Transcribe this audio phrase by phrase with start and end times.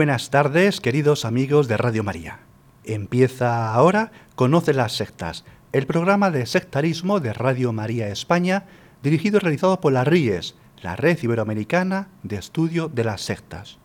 [0.00, 2.38] Buenas tardes, queridos amigos de Radio María.
[2.84, 8.64] Empieza ahora Conoce las sectas, el programa de sectarismo de Radio María España,
[9.02, 13.76] dirigido y realizado por la RIES, la Red Iberoamericana de Estudio de las Sectas.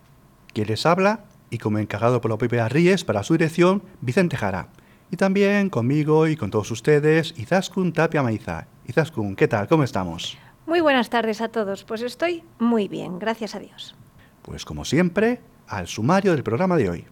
[0.53, 4.69] Quien les habla, y como encargado por la propia RIES para su dirección, Vicente Jara.
[5.11, 8.67] Y también conmigo y con todos ustedes, Izaskun Tapia Maiza.
[8.87, 9.67] Izaskun, ¿qué tal?
[9.67, 10.37] ¿Cómo estamos?
[10.65, 11.83] Muy buenas tardes a todos.
[11.83, 13.97] Pues estoy muy bien, gracias a Dios.
[14.43, 17.07] Pues como siempre, al sumario del programa de hoy.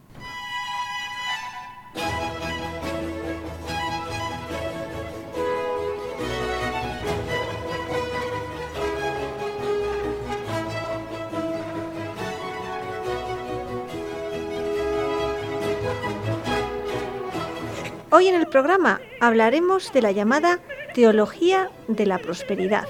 [18.15, 20.59] Hoy en el programa hablaremos de la llamada
[20.93, 22.87] Teología de la Prosperidad.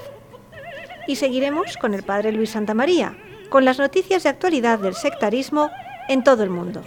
[1.06, 3.16] Y seguiremos con el Padre Luis Santa María,
[3.54, 5.70] con las noticias de actualidad del sectarismo
[6.08, 6.82] en todo el mundo.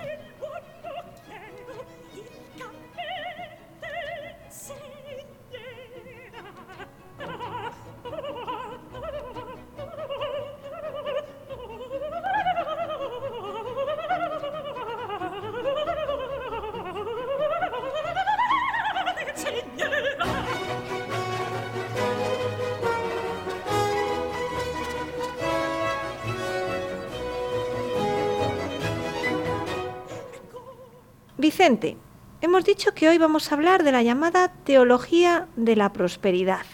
[32.40, 36.66] Hemos dicho que hoy vamos a hablar de la llamada teología de la prosperidad.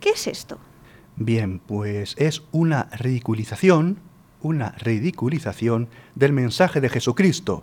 [0.00, 0.58] ¿Qué es esto?
[1.14, 3.98] Bien, pues es una ridiculización,
[4.42, 7.62] una ridiculización del mensaje de Jesucristo,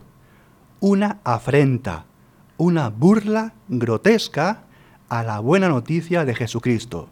[0.79, 2.06] una afrenta,
[2.56, 4.63] una burla grotesca
[5.09, 7.09] a la buena noticia de Jesucristo.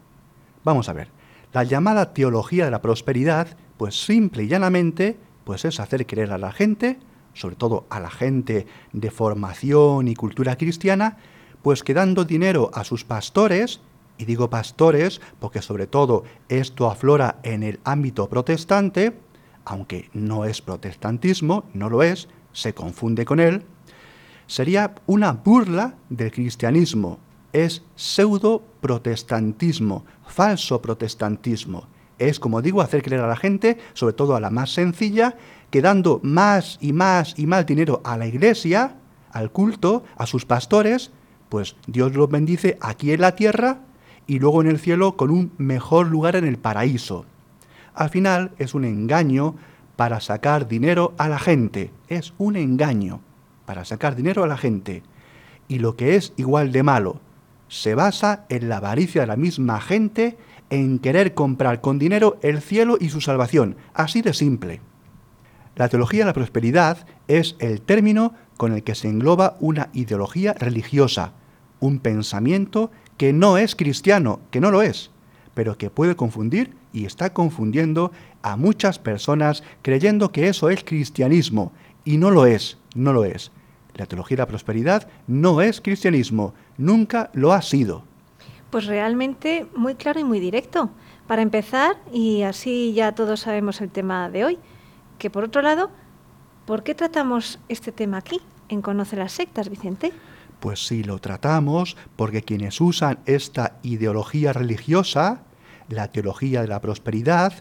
[0.64, 1.08] Vamos a ver,
[1.52, 6.38] la llamada teología de la prosperidad, pues simple y llanamente, pues es hacer creer a
[6.38, 6.98] la gente
[7.34, 11.16] sobre todo a la gente de formación y cultura cristiana,
[11.62, 13.80] pues que dando dinero a sus pastores,
[14.18, 19.14] y digo pastores porque sobre todo esto aflora en el ámbito protestante,
[19.64, 23.64] aunque no es protestantismo, no lo es, se confunde con él,
[24.46, 27.18] sería una burla del cristianismo,
[27.52, 31.86] es pseudo protestantismo, falso protestantismo.
[32.18, 35.36] Es, como digo, hacer creer a la gente, sobre todo a la más sencilla,
[35.72, 38.96] que dando más y más y más dinero a la iglesia,
[39.32, 41.12] al culto, a sus pastores,
[41.48, 43.78] pues Dios los bendice aquí en la tierra
[44.26, 47.24] y luego en el cielo con un mejor lugar en el paraíso.
[47.94, 49.56] Al final es un engaño
[49.96, 51.90] para sacar dinero a la gente.
[52.06, 53.22] Es un engaño
[53.64, 55.02] para sacar dinero a la gente.
[55.68, 57.18] Y lo que es igual de malo,
[57.68, 60.36] se basa en la avaricia de la misma gente
[60.68, 63.76] en querer comprar con dinero el cielo y su salvación.
[63.94, 64.91] Así de simple.
[65.74, 70.52] La teología de la prosperidad es el término con el que se engloba una ideología
[70.52, 71.32] religiosa,
[71.80, 75.10] un pensamiento que no es cristiano, que no lo es,
[75.54, 78.12] pero que puede confundir y está confundiendo
[78.42, 81.72] a muchas personas creyendo que eso es cristianismo,
[82.04, 83.50] y no lo es, no lo es.
[83.94, 88.04] La teología de la prosperidad no es cristianismo, nunca lo ha sido.
[88.70, 90.90] Pues realmente muy claro y muy directo.
[91.26, 94.58] Para empezar, y así ya todos sabemos el tema de hoy,
[95.22, 95.88] que por otro lado,
[96.66, 100.12] ¿por qué tratamos este tema aquí, en Conoce las sectas, Vicente?
[100.58, 105.44] Pues sí, lo tratamos porque quienes usan esta ideología religiosa,
[105.88, 107.52] la teología de la prosperidad,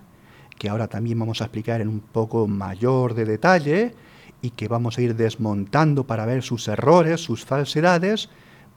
[0.58, 3.94] que ahora también vamos a explicar en un poco mayor de detalle
[4.42, 8.30] y que vamos a ir desmontando para ver sus errores, sus falsedades,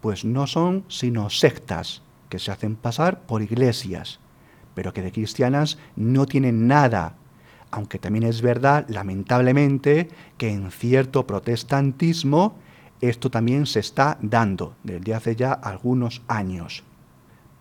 [0.02, 4.20] pues no son sino sectas que se hacen pasar por iglesias,
[4.74, 7.16] pero que de cristianas no tienen nada,
[7.74, 12.54] aunque también es verdad, lamentablemente, que en cierto protestantismo
[13.00, 16.84] esto también se está dando desde hace ya algunos años.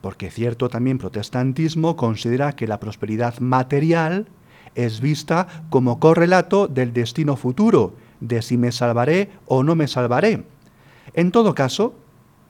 [0.01, 4.27] Porque cierto también protestantismo considera que la prosperidad material
[4.75, 10.44] es vista como correlato del destino futuro, de si me salvaré o no me salvaré.
[11.15, 11.95] En todo caso,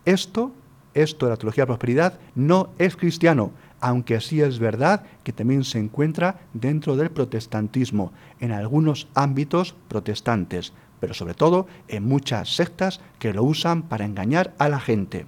[0.04, 0.52] esto,
[0.94, 3.52] esto de la teología de la prosperidad, no es cristiano,
[3.84, 10.72] aunque sí es verdad que también se encuentra dentro del protestantismo, en algunos ámbitos protestantes,
[11.02, 15.26] pero sobre todo en muchas sectas que lo usan para engañar a la gente.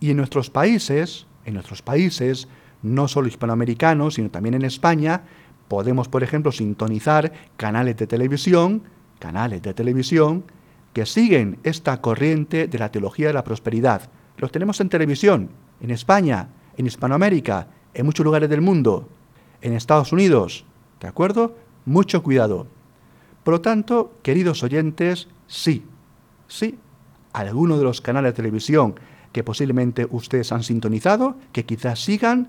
[0.00, 2.48] Y en nuestros países, en nuestros países,
[2.80, 5.24] no solo hispanoamericanos, sino también en España,
[5.68, 8.82] podemos, por ejemplo, sintonizar canales de televisión,
[9.18, 10.44] canales de televisión
[10.94, 14.08] que siguen esta corriente de la teología de la prosperidad.
[14.38, 15.50] Los tenemos en televisión,
[15.82, 19.08] en España, en Hispanoamérica, en muchos lugares del mundo,
[19.60, 20.64] en Estados Unidos.
[21.00, 21.54] ¿De acuerdo?
[21.84, 22.66] Mucho cuidado.
[23.44, 25.84] Por lo tanto, queridos oyentes, sí,
[26.46, 26.78] sí,
[27.32, 28.94] algunos de los canales de televisión
[29.32, 32.48] que posiblemente ustedes han sintonizado, que quizás sigan,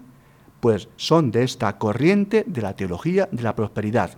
[0.60, 4.18] pues son de esta corriente de la teología de la prosperidad.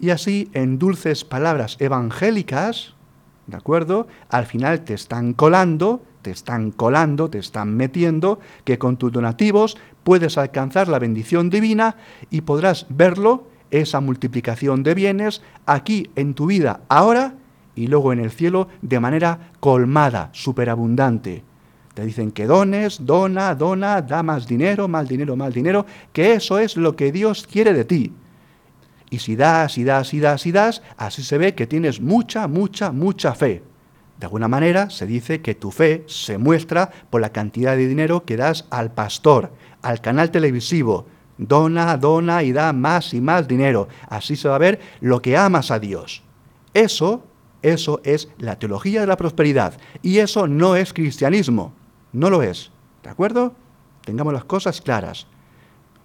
[0.00, 2.94] Y así, en dulces palabras evangélicas,
[3.46, 4.06] ¿de acuerdo?
[4.28, 9.76] Al final te están colando te están colando, te están metiendo, que con tus donativos
[10.02, 11.96] puedes alcanzar la bendición divina
[12.30, 17.34] y podrás verlo, esa multiplicación de bienes, aquí en tu vida ahora
[17.74, 21.42] y luego en el cielo de manera colmada, superabundante.
[21.92, 26.58] Te dicen que dones, dona, dona, da más dinero, más dinero, más dinero, que eso
[26.58, 28.12] es lo que Dios quiere de ti.
[29.10, 32.48] Y si das y das y das y das, así se ve que tienes mucha,
[32.48, 33.62] mucha, mucha fe.
[34.18, 38.24] De alguna manera se dice que tu fe se muestra por la cantidad de dinero
[38.24, 39.52] que das al pastor,
[39.82, 41.06] al canal televisivo.
[41.36, 43.88] Dona, dona y da más y más dinero.
[44.08, 46.22] Así se va a ver lo que amas a Dios.
[46.72, 47.24] Eso,
[47.62, 49.74] eso es la teología de la prosperidad.
[50.00, 51.72] Y eso no es cristianismo.
[52.12, 52.70] No lo es.
[53.02, 53.54] ¿De acuerdo?
[54.04, 55.26] Tengamos las cosas claras.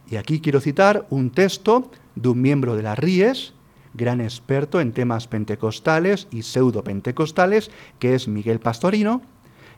[0.09, 3.53] Y aquí quiero citar un texto de un miembro de las RIES,
[3.93, 9.21] gran experto en temas pentecostales y pseudo-pentecostales, que es Miguel Pastorino,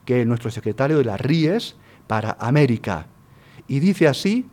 [0.04, 1.76] que es nuestro secretario de las RIES
[2.06, 3.06] para América.
[3.68, 4.46] Y dice así,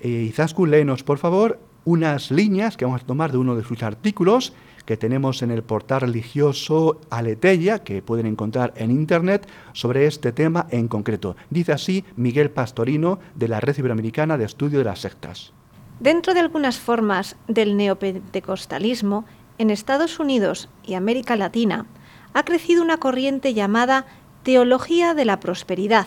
[0.00, 3.82] eh, Izaskun, léenos por favor unas líneas que vamos a tomar de uno de sus
[3.82, 4.54] artículos
[4.84, 10.66] que tenemos en el portal religioso Aleteia, que pueden encontrar en internet, sobre este tema
[10.70, 11.36] en concreto.
[11.50, 15.52] Dice así Miguel Pastorino de la Red Iberoamericana de Estudio de las Sectas.
[16.00, 19.24] Dentro de algunas formas del neopentecostalismo,
[19.58, 21.86] en Estados Unidos y América Latina,
[22.32, 24.06] ha crecido una corriente llamada
[24.42, 26.06] Teología de la Prosperidad,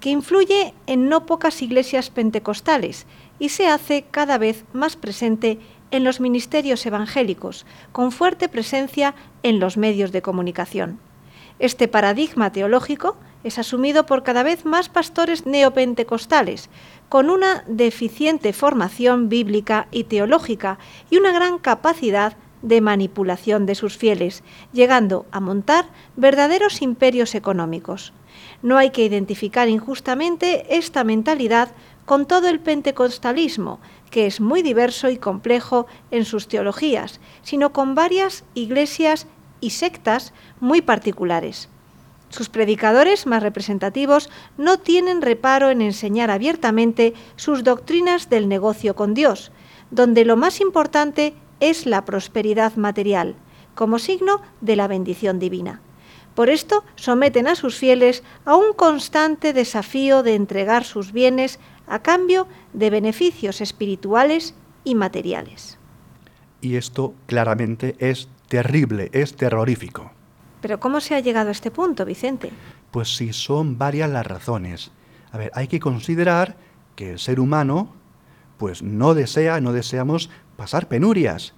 [0.00, 3.06] que influye en no pocas iglesias pentecostales
[3.38, 5.58] y se hace cada vez más presente
[5.90, 11.00] en los ministerios evangélicos, con fuerte presencia en los medios de comunicación.
[11.58, 16.68] Este paradigma teológico es asumido por cada vez más pastores neopentecostales,
[17.08, 20.78] con una deficiente formación bíblica y teológica
[21.10, 24.42] y una gran capacidad de manipulación de sus fieles,
[24.72, 25.86] llegando a montar
[26.16, 28.12] verdaderos imperios económicos.
[28.62, 31.72] No hay que identificar injustamente esta mentalidad
[32.06, 33.80] con todo el pentecostalismo,
[34.10, 39.26] que es muy diverso y complejo en sus teologías, sino con varias iglesias
[39.60, 41.68] y sectas muy particulares.
[42.34, 49.14] Sus predicadores más representativos no tienen reparo en enseñar abiertamente sus doctrinas del negocio con
[49.14, 49.52] Dios,
[49.92, 53.36] donde lo más importante es la prosperidad material,
[53.76, 55.80] como signo de la bendición divina.
[56.34, 62.02] Por esto someten a sus fieles a un constante desafío de entregar sus bienes a
[62.02, 65.78] cambio de beneficios espirituales y materiales.
[66.60, 70.10] Y esto claramente es terrible, es terrorífico.
[70.64, 72.50] Pero ¿cómo se ha llegado a este punto, Vicente?
[72.90, 74.92] Pues sí, son varias las razones.
[75.30, 76.56] A ver, hay que considerar
[76.96, 77.92] que el ser humano
[78.56, 81.52] pues no desea, no deseamos pasar penurias.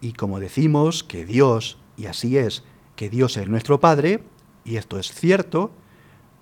[0.00, 2.62] Y como decimos que Dios, y así es,
[2.94, 4.22] que Dios es nuestro Padre,
[4.64, 5.72] y esto es cierto,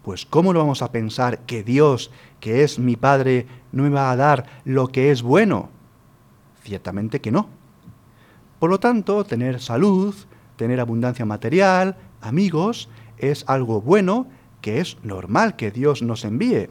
[0.03, 4.11] pues ¿cómo no vamos a pensar que Dios, que es mi Padre, no me va
[4.11, 5.71] a dar lo que es bueno?
[6.63, 7.49] Ciertamente que no.
[8.59, 10.15] Por lo tanto, tener salud,
[10.63, 12.89] tener abundancia material, amigos,
[13.19, 14.29] es algo bueno
[14.61, 16.71] que es normal que Dios nos envíe.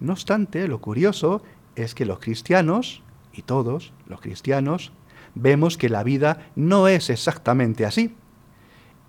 [0.00, 1.42] No obstante, lo curioso
[1.74, 3.02] es que los cristianos,
[3.34, 4.92] y todos los cristianos,
[5.34, 8.14] vemos que la vida no es exactamente así.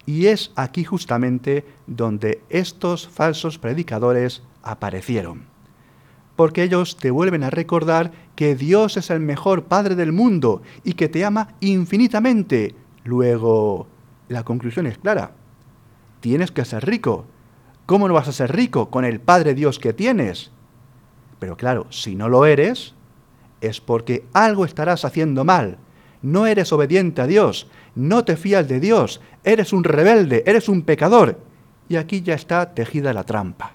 [0.06, 5.46] Y es aquí justamente donde estos falsos predicadores aparecieron.
[6.36, 10.94] Porque ellos te vuelven a recordar que Dios es el mejor Padre del mundo y
[10.96, 12.76] que te ama infinitamente,
[13.08, 13.88] Luego,
[14.28, 15.32] la conclusión es clara.
[16.20, 17.26] Tienes que ser rico.
[17.86, 20.52] ¿Cómo no vas a ser rico con el Padre Dios que tienes?
[21.40, 22.96] Pero claro, si no lo eres,
[23.62, 25.78] es porque algo estarás haciendo mal.
[26.22, 30.82] No eres obediente a Dios, no te fías de Dios, eres un rebelde, eres un
[30.82, 31.40] pecador.
[31.88, 33.72] Y aquí ya está tejida la trampa.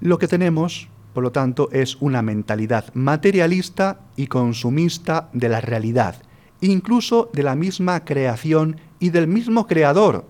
[0.00, 6.16] Lo que tenemos Por lo tanto, es una mentalidad materialista y consumista de la realidad,
[6.62, 10.24] incluso de la misma creación y del mismo creador,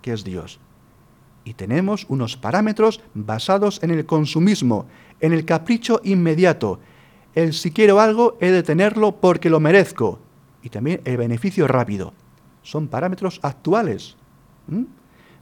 [0.00, 0.60] que es Dios.
[1.44, 4.86] Y tenemos unos parámetros basados en el consumismo,
[5.20, 6.78] en el capricho inmediato.
[7.34, 10.20] El si quiero algo he de tenerlo porque lo merezco.
[10.62, 12.12] Y también el beneficio rápido.
[12.62, 14.16] Son parámetros actuales.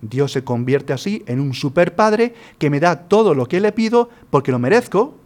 [0.00, 3.72] Dios se convierte así en un super padre que me da todo lo que le
[3.72, 5.16] pido porque lo merezco.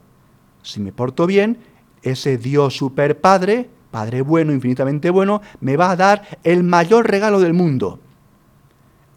[0.63, 1.59] Si me porto bien,
[2.03, 3.21] ese Dios super
[3.95, 8.01] padre, bueno, infinitamente bueno, me va a dar el mayor regalo del mundo.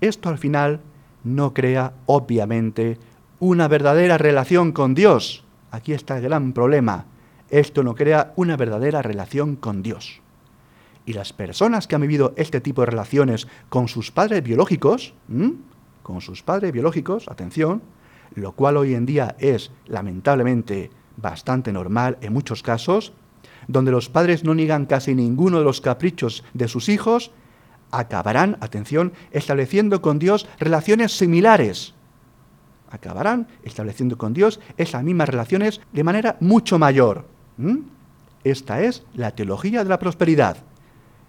[0.02, 0.82] Esto al final
[1.24, 3.00] no crea, obviamente,
[3.40, 5.44] una verdadera relación con Dios.
[5.72, 7.06] Aquí está el gran problema.
[7.50, 10.22] Esto no crea una verdadera relación con Dios.
[11.08, 15.16] Y las personas que han vivido este tipo de relaciones con sus padres biológicos,
[16.04, 17.82] con sus padres biológicos, atención,
[18.36, 23.14] lo cual hoy en día es lamentablemente bastante normal en muchos casos,
[23.68, 27.32] donde los padres no niegan casi ninguno de los caprichos de sus hijos,
[27.92, 31.94] acabarán, atención, estableciendo con Dios relaciones similares.
[32.90, 37.26] Acabarán estableciendo con Dios esas mismas relaciones de manera mucho mayor.
[38.44, 40.58] Esta es la teología de la prosperidad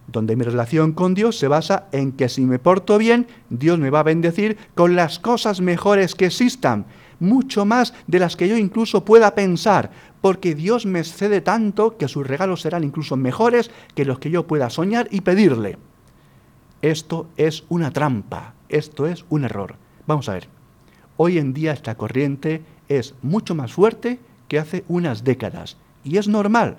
[0.08, 3.90] donde mi relación con Dios se basa en que si me porto bien, Dios me
[3.90, 6.86] va a bendecir con las cosas mejores que existan,
[7.20, 12.08] mucho más de las que yo incluso pueda pensar, porque Dios me excede tanto que
[12.08, 15.78] sus regalos serán incluso mejores que los que yo pueda soñar y pedirle.
[16.82, 19.76] Esto es una trampa, esto es un error.
[20.06, 20.48] Vamos a ver,
[21.16, 26.28] hoy en día esta corriente es mucho más fuerte que hace unas décadas, y es
[26.28, 26.78] normal,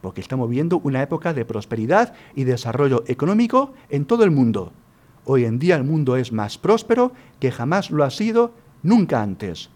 [0.00, 4.72] porque estamos viviendo una época de prosperidad y desarrollo económico en todo el mundo.
[5.24, 9.70] Hoy en día el mundo es más próspero que jamás lo ha sido nunca antes.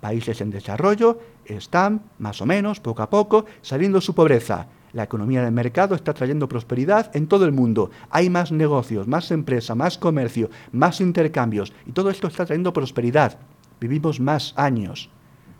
[0.00, 4.66] Países en desarrollo están, más o menos, poco a poco, saliendo de su pobreza.
[4.92, 7.90] La economía del mercado está trayendo prosperidad en todo el mundo.
[8.10, 11.72] Hay más negocios, más empresa, más comercio, más intercambios.
[11.86, 13.38] Y todo esto está trayendo prosperidad.
[13.80, 15.08] Vivimos más años.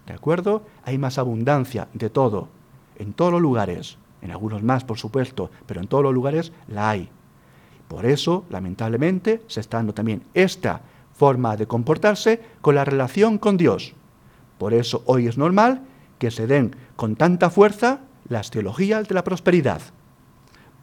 [0.06, 0.66] ¿De acuerdo?
[0.84, 2.48] Hay más abundancia de todo,
[2.98, 6.90] en todos los lugares en algunos más, por supuesto, pero en todos los lugares la
[6.90, 7.10] hay.
[7.88, 10.80] Por eso, lamentablemente, se está dando también esta
[11.22, 13.94] forma de comportarse con la relación con Dios.
[14.58, 15.82] Por eso hoy es normal
[16.18, 19.82] que se den con tanta fuerza las teologías de la prosperidad.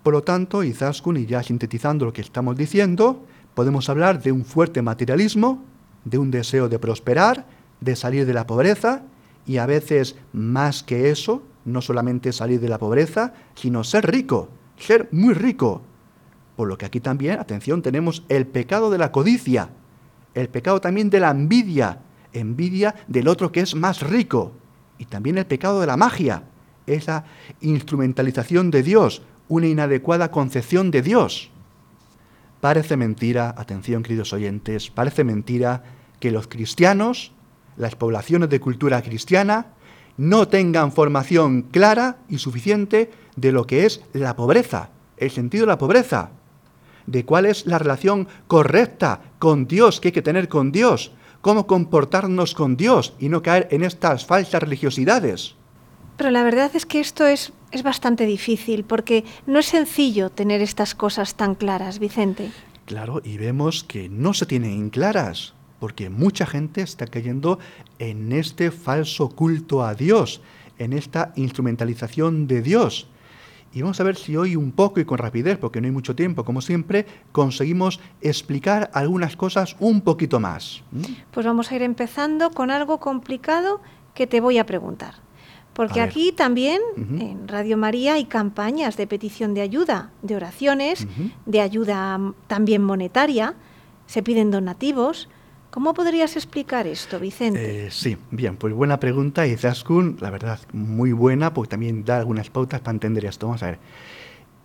[0.01, 4.45] Por lo tanto, Izaskun, y ya sintetizando lo que estamos diciendo, podemos hablar de un
[4.45, 5.61] fuerte materialismo,
[6.05, 7.45] de un deseo de prosperar,
[7.81, 9.03] de salir de la pobreza,
[9.45, 14.47] y a veces más que eso, no solamente salir de la pobreza, sino ser rico,
[14.77, 15.81] ser muy rico.
[16.55, 19.71] Por lo que aquí también, atención, tenemos el pecado de la codicia,
[20.33, 21.99] el pecado también de la envidia,
[22.33, 24.53] envidia del otro que es más rico,
[24.97, 26.43] y también el pecado de la magia,
[26.85, 27.25] esa
[27.61, 31.51] instrumentalización de Dios, una inadecuada concepción de Dios.
[32.61, 35.83] Parece mentira, atención queridos oyentes, parece mentira
[36.19, 37.31] que los cristianos,
[37.77, 39.67] las poblaciones de cultura cristiana,
[40.17, 45.71] no tengan formación clara y suficiente de lo que es la pobreza, el sentido de
[45.71, 46.31] la pobreza,
[47.11, 51.11] de cuál es la relación correcta con Dios que hay que tener con Dios,
[51.41, 55.55] cómo comportarnos con Dios y no caer en estas falsas religiosidades.
[56.17, 60.61] Pero la verdad es que esto es, es bastante difícil porque no es sencillo tener
[60.61, 62.51] estas cosas tan claras, Vicente.
[62.85, 67.59] Claro, y vemos que no se tienen claras porque mucha gente está cayendo
[67.99, 70.41] en este falso culto a Dios,
[70.77, 73.07] en esta instrumentalización de Dios.
[73.71, 76.15] Y vamos a ver si hoy un poco y con rapidez, porque no hay mucho
[76.15, 80.81] tiempo, como siempre, conseguimos explicar algunas cosas un poquito más.
[80.91, 81.01] ¿Mm?
[81.31, 83.81] Pues vamos a ir empezando con algo complicado
[84.15, 85.15] que te voy a preguntar.
[85.73, 91.07] Porque aquí también, en Radio María, hay campañas de petición de ayuda, de oraciones,
[91.45, 93.53] de ayuda también monetaria,
[94.05, 95.29] se piden donativos.
[95.71, 97.85] ¿Cómo podrías explicar esto, Vicente?
[97.85, 102.17] Eh, sí, bien, pues buena pregunta y Zaskun, la verdad, muy buena, porque también da
[102.17, 103.45] algunas pautas para entender esto.
[103.45, 103.79] Vamos a ver.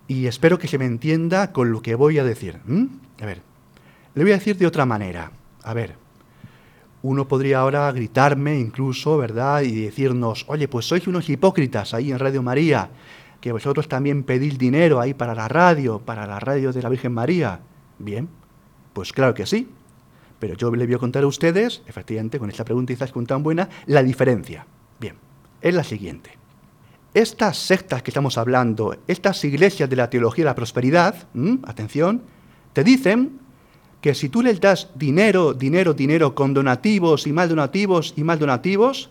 [0.07, 2.59] Y espero que se me entienda con lo que voy a decir.
[3.21, 3.41] A ver,
[4.15, 5.31] le voy a decir de otra manera.
[5.63, 5.95] A ver,
[7.03, 9.61] uno podría ahora gritarme incluso, ¿verdad?
[9.61, 12.89] Y decirnos, oye, pues sois unos hipócritas ahí en Radio María,
[13.41, 17.13] que vosotros también pedís dinero ahí para la radio, para la radio de la Virgen
[17.13, 17.59] María.
[17.99, 18.27] Bien,
[18.93, 19.69] pues claro que sí,
[20.39, 23.69] pero yo le voy a contar a ustedes, efectivamente, con esta pregunta quizás tan buena,
[23.85, 24.65] la diferencia.
[24.99, 25.15] Bien,
[25.61, 26.31] es la siguiente.
[27.13, 31.15] Estas sectas que estamos hablando, estas iglesias de la teología de la prosperidad,
[31.63, 32.23] atención,
[32.73, 33.39] te dicen
[34.01, 38.37] que si tú les das dinero, dinero, dinero con donativos y más donativos y más
[38.37, 39.09] donativos,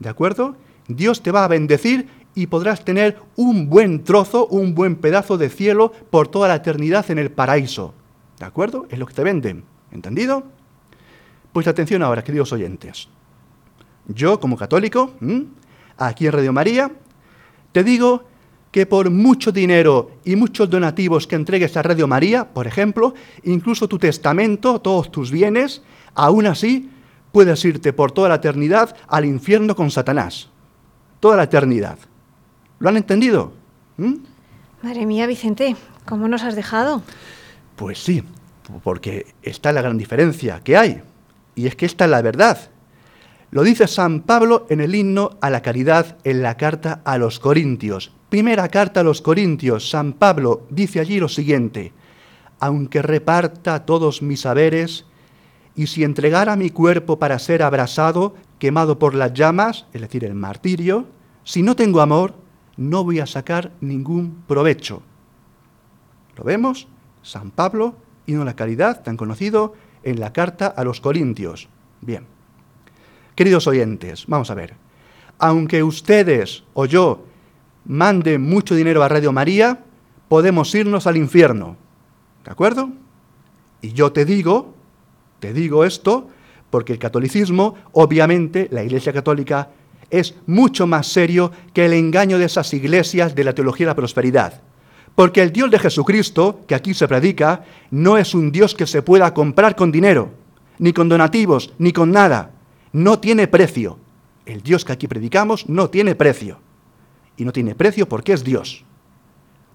[0.00, 0.56] ¿De acuerdo?
[0.88, 5.50] Dios te va a bendecir y podrás tener un buen trozo, un buen pedazo de
[5.50, 7.94] cielo por toda la eternidad en el paraíso.
[8.38, 8.86] ¿De acuerdo?
[8.88, 9.64] Es lo que te venden.
[9.92, 10.44] ¿Entendido?
[11.52, 13.08] Pues atención ahora, queridos oyentes.
[14.06, 15.12] Yo, como católico,
[15.96, 16.90] aquí en Radio María,
[17.72, 18.24] te digo
[18.70, 23.88] que por mucho dinero y muchos donativos que entregues a Radio María, por ejemplo, incluso
[23.88, 25.82] tu testamento, todos tus bienes,
[26.14, 26.90] aún así
[27.32, 30.48] puedes irte por toda la eternidad al infierno con Satanás.
[31.18, 31.98] Toda la eternidad.
[32.78, 33.52] ¿Lo han entendido?
[33.96, 34.14] ¿Mm?
[34.82, 37.02] Madre mía, Vicente, ¿cómo nos has dejado?
[37.76, 38.24] Pues sí,
[38.82, 41.02] porque está la gran diferencia que hay.
[41.54, 42.70] Y es que esta es la verdad.
[43.50, 47.40] Lo dice San Pablo en el himno a la caridad en la carta a los
[47.40, 48.12] Corintios.
[48.28, 51.92] Primera carta a los Corintios, San Pablo dice allí lo siguiente,
[52.60, 55.04] aunque reparta todos mis saberes,
[55.74, 60.34] y si entregara mi cuerpo para ser abrasado, quemado por las llamas, es decir, el
[60.34, 61.06] martirio,
[61.42, 62.34] si no tengo amor,
[62.76, 65.02] no voy a sacar ningún provecho.
[66.36, 66.86] ¿Lo vemos?
[67.22, 67.96] San Pablo,
[68.38, 71.68] a la caridad, tan conocido en la carta a los Corintios.
[72.00, 72.24] Bien.
[73.34, 74.74] Queridos oyentes, vamos a ver.
[75.38, 77.24] Aunque ustedes o yo
[77.84, 79.80] manden mucho dinero a Radio María,
[80.28, 81.76] podemos irnos al infierno.
[82.44, 82.90] ¿De acuerdo?
[83.82, 84.74] Y yo te digo,
[85.40, 86.28] te digo esto,
[86.70, 89.70] porque el catolicismo, obviamente, la Iglesia Católica,
[90.10, 93.96] es mucho más serio que el engaño de esas iglesias de la teología de la
[93.96, 94.60] prosperidad.
[95.14, 99.02] Porque el Dios de Jesucristo, que aquí se predica, no es un Dios que se
[99.02, 100.30] pueda comprar con dinero,
[100.78, 102.52] ni con donativos, ni con nada
[102.92, 103.98] no tiene precio.
[104.46, 106.58] El Dios que aquí predicamos no tiene precio.
[107.36, 108.84] Y no tiene precio porque es Dios.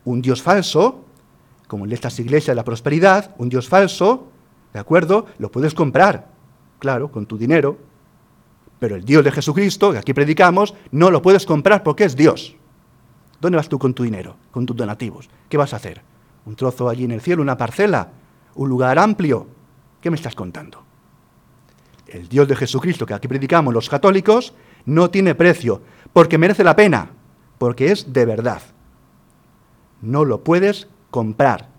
[0.04, 1.06] Un Dios falso,
[1.68, 4.28] como de estas iglesias de la prosperidad, un Dios falso,
[4.74, 5.26] ¿de acuerdo?
[5.40, 6.30] Lo puedes comprar,
[6.80, 7.78] claro, con tu dinero.
[8.80, 12.56] Pero el Dios de Jesucristo, que aquí predicamos, no lo puedes comprar porque es Dios.
[13.40, 15.30] ¿Dónde vas tú con tu dinero, con tus donativos?
[15.50, 16.02] ¿Qué vas a hacer?
[16.46, 18.10] ¿Un trozo allí en el cielo, una parcela?
[18.56, 19.48] ¿Un lugar amplio?
[20.02, 20.86] ¿Qué me estás contando?
[22.08, 24.54] el Dios de Jesucristo que aquí predicamos los católicos,
[24.86, 25.82] no tiene precio,
[26.14, 27.12] porque merece la pena,
[27.58, 28.62] porque es de verdad.
[30.02, 31.70] No lo puedes comprar.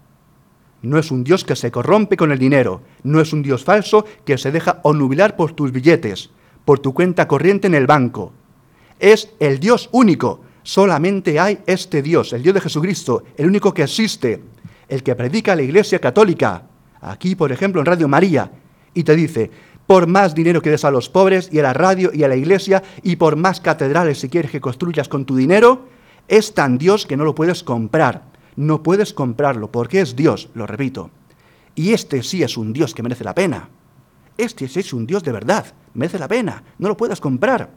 [0.82, 4.04] No es un Dios que se corrompe con el dinero, no es un Dios falso
[4.24, 6.30] que se deja onubilar por tus billetes,
[6.64, 8.32] por tu cuenta corriente en el banco.
[8.98, 10.40] Es el Dios único.
[10.66, 14.42] Solamente hay este Dios, el Dios de Jesucristo, el único que existe,
[14.88, 16.64] el que predica la Iglesia Católica.
[17.02, 18.50] Aquí, por ejemplo, en Radio María,
[18.92, 19.48] y te dice,
[19.86, 22.34] por más dinero que des a los pobres y a la radio y a la
[22.34, 25.86] iglesia y por más catedrales si quieres que construyas con tu dinero,
[26.26, 28.24] es tan Dios que no lo puedes comprar.
[28.56, 31.10] No puedes comprarlo porque es Dios, lo repito.
[31.76, 33.68] Y este sí es un Dios que merece la pena.
[34.36, 37.70] Este sí es un Dios de verdad, merece la pena, no lo puedes comprar.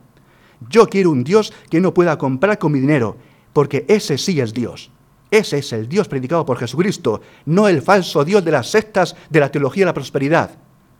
[0.67, 3.15] Yo quiero un Dios que no pueda comprar con mi dinero,
[3.53, 4.91] porque ese sí es Dios.
[5.31, 9.39] Ese es el Dios predicado por Jesucristo, no el falso Dios de las sectas de
[9.39, 10.51] la teología de la prosperidad.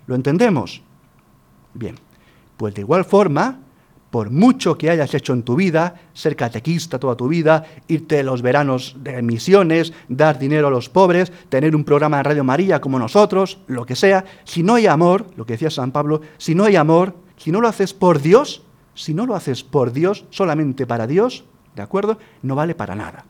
[0.05, 0.83] ¿Lo entendemos?
[1.73, 1.95] Bien,
[2.57, 3.59] pues de igual forma,
[4.11, 8.41] por mucho que hayas hecho en tu vida, ser catequista toda tu vida, irte los
[8.41, 12.99] veranos de misiones, dar dinero a los pobres, tener un programa de Radio María como
[12.99, 16.65] nosotros, lo que sea, si no hay amor, lo que decía San Pablo, si no
[16.65, 20.85] hay amor, si no lo haces por Dios, si no lo haces por Dios, solamente
[20.85, 22.17] para Dios, ¿de acuerdo?
[22.41, 23.25] No vale para nada.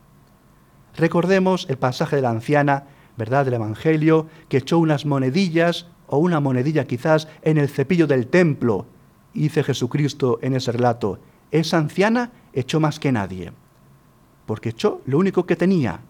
[0.95, 2.86] Recordemos el pasaje de la anciana,
[3.17, 8.28] ¿verdad?, del Evangelio, que echó unas monedillas o una monedilla quizás en el cepillo del
[8.28, 8.86] templo,
[9.34, 11.19] dice Jesucristo en ese relato.
[11.52, 13.52] Esa anciana echó más que nadie,
[14.45, 16.02] porque echó lo único que tenía.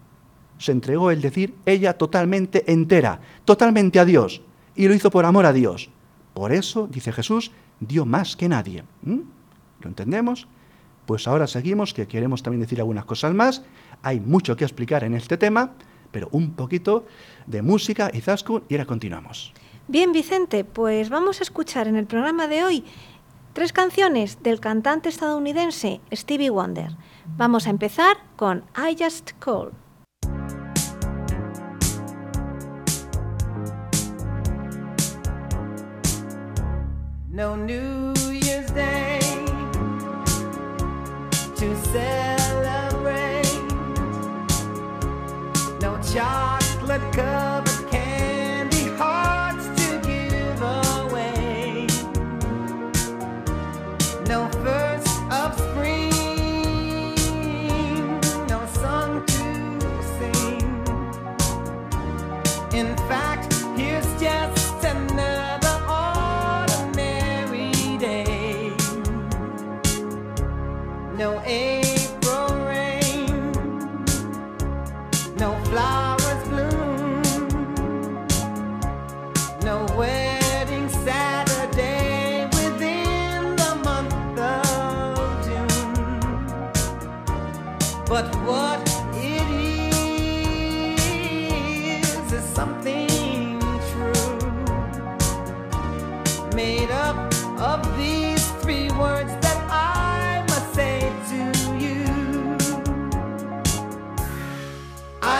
[0.57, 4.41] Se entregó, el decir, ella totalmente entera, totalmente a Dios,
[4.75, 5.89] y lo hizo por amor a Dios.
[6.33, 8.83] Por eso, dice Jesús, dio más que nadie.
[9.81, 10.47] ¿Lo entendemos?
[11.05, 13.63] Pues ahora seguimos, que queremos también decir algunas cosas más.
[14.03, 15.71] Hay mucho que explicar en este tema,
[16.11, 17.05] pero un poquito
[17.47, 19.53] de música y zascun y ahora continuamos.
[19.87, 22.83] Bien, Vicente, pues vamos a escuchar en el programa de hoy
[23.53, 26.91] tres canciones del cantante estadounidense Stevie Wonder.
[27.37, 29.71] Vamos a empezar con I Just Call.
[37.29, 38.13] No New
[41.91, 42.28] to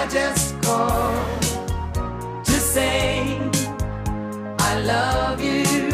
[0.08, 3.38] Just to say
[4.58, 5.88] I love you.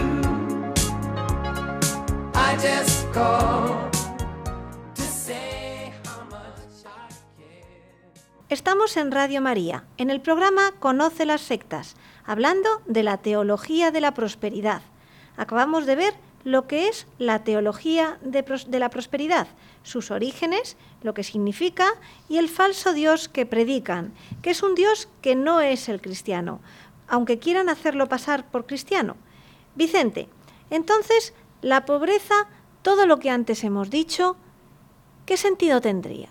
[2.33, 3.05] I just.
[8.47, 14.01] Estamos en Radio María, en el programa Conoce las sectas, hablando de la teología de
[14.01, 14.81] la prosperidad.
[15.35, 16.13] Acabamos de ver
[16.45, 18.45] lo que es la teología de,
[18.79, 19.47] la prosperidad,
[19.81, 21.87] sus orígenes, lo que significa
[22.29, 26.61] y el falso Dios que predican, que es un Dios que no es el cristiano,
[27.07, 29.17] aunque quieran hacerlo pasar por cristiano.
[29.73, 30.29] Vicente,
[30.69, 32.35] entonces, la pobreza,
[32.83, 34.37] todo lo que antes hemos dicho,
[35.25, 36.29] ¿qué sentido tendría?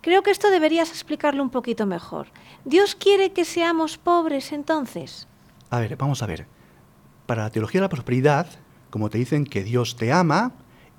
[0.00, 2.28] Creo que esto deberías explicarlo un poquito mejor.
[2.64, 5.26] ¿Dios quiere que seamos pobres entonces?
[5.70, 6.46] A ver, vamos a ver.
[7.26, 8.46] Para la teología de la prosperidad,
[8.96, 10.54] como te dicen que Dios te ama,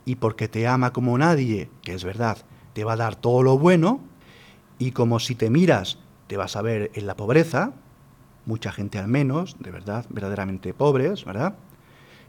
[0.05, 2.37] y porque te ama como nadie, que es verdad,
[2.73, 4.01] te va a dar todo lo bueno,
[4.77, 7.73] y como si te miras, te vas a ver en la pobreza,
[8.45, 11.55] mucha gente al menos, de verdad, verdaderamente pobres, ¿verdad?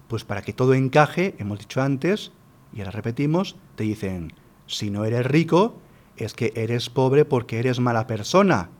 [0.08, 2.32] Pues para que todo encaje, hemos dicho antes,
[2.72, 4.32] y ahora repetimos, te dicen,
[4.66, 5.74] si no eres rico,
[6.16, 8.70] es que eres pobre porque eres mala persona,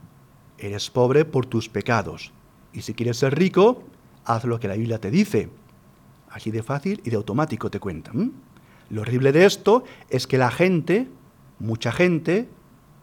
[0.57, 2.33] eres pobre por tus pecados.
[2.72, 3.85] Y si quieres ser rico,
[4.24, 5.51] haz lo que la Biblia te dice.
[6.38, 8.33] Así de fácil y de automático te cuentan.
[8.90, 11.09] Lo horrible de esto es que la gente,
[11.59, 12.48] mucha gente,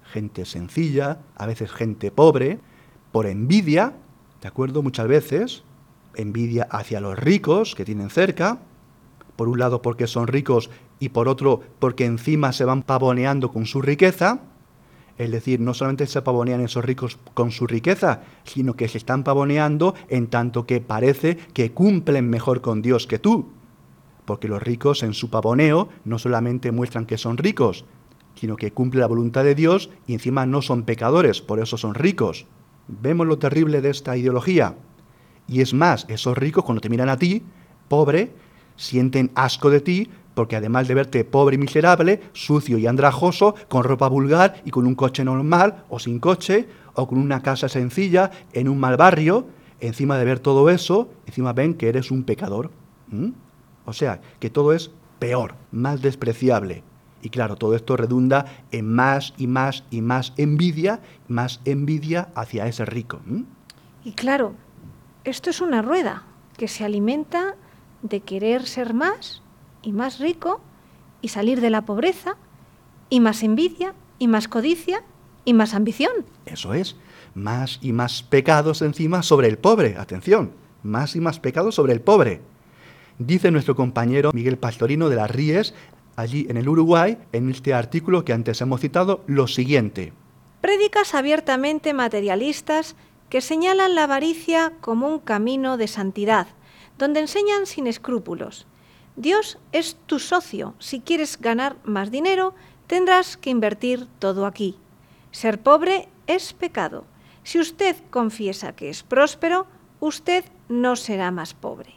[0.03, 2.59] gente sencilla, a veces gente pobre,
[3.11, 3.91] por envidia,
[4.41, 4.81] ¿de acuerdo?
[4.81, 5.63] Muchas veces,
[6.15, 8.59] envidia hacia los ricos que tienen cerca,
[9.35, 10.69] por un lado porque son ricos
[10.99, 14.39] y por otro porque encima se van pavoneando con su riqueza,
[15.17, 19.23] es decir, no solamente se pavonean esos ricos con su riqueza, sino que se están
[19.23, 23.49] pavoneando en tanto que parece que cumplen mejor con Dios que tú.
[24.25, 27.85] Porque los ricos en su pavoneo no solamente muestran que son ricos,
[28.35, 31.93] sino que cumplen la voluntad de Dios y encima no son pecadores, por eso son
[31.93, 32.45] ricos.
[32.87, 34.75] Vemos lo terrible de esta ideología.
[35.47, 37.43] Y es más, esos ricos cuando te miran a ti,
[37.87, 38.33] pobre,
[38.75, 43.83] sienten asco de ti porque además de verte pobre y miserable, sucio y andrajoso, con
[43.83, 48.31] ropa vulgar y con un coche normal o sin coche, o con una casa sencilla
[48.53, 49.47] en un mal barrio,
[49.79, 52.71] encima de ver todo eso, encima ven que eres un pecador.
[53.07, 53.31] ¿Mm?
[53.85, 56.83] O sea, que todo es peor, más despreciable.
[57.21, 62.67] Y claro, todo esto redunda en más y más y más envidia, más envidia hacia
[62.67, 63.19] ese rico.
[63.25, 63.41] ¿Mm?
[64.03, 64.53] Y claro,
[65.23, 66.23] esto es una rueda
[66.57, 67.55] que se alimenta
[68.01, 69.41] de querer ser más
[69.85, 70.59] y más rico
[71.21, 72.35] y salir de la pobreza
[73.09, 75.03] y más envidia y más codicia
[75.45, 76.11] y más ambición.
[76.45, 76.97] Eso es,
[77.35, 79.95] más y más pecados encima sobre el pobre.
[79.97, 80.51] Atención,
[80.83, 82.41] más y más pecados sobre el pobre.
[83.19, 85.73] Dice nuestro compañero Miguel Pastorino de las Ríes,
[86.15, 90.11] allí en el Uruguay, en este artículo que antes hemos citado, lo siguiente.
[90.61, 92.95] Prédicas abiertamente materialistas
[93.29, 96.47] que señalan la avaricia como un camino de santidad,
[96.97, 98.65] donde enseñan sin escrúpulos.
[99.15, 100.75] Dios es tu socio.
[100.79, 102.53] Si quieres ganar más dinero,
[102.87, 104.77] tendrás que invertir todo aquí.
[105.31, 107.05] Ser pobre es pecado.
[107.43, 109.67] Si usted confiesa que es próspero,
[109.99, 111.93] usted no será más pobre.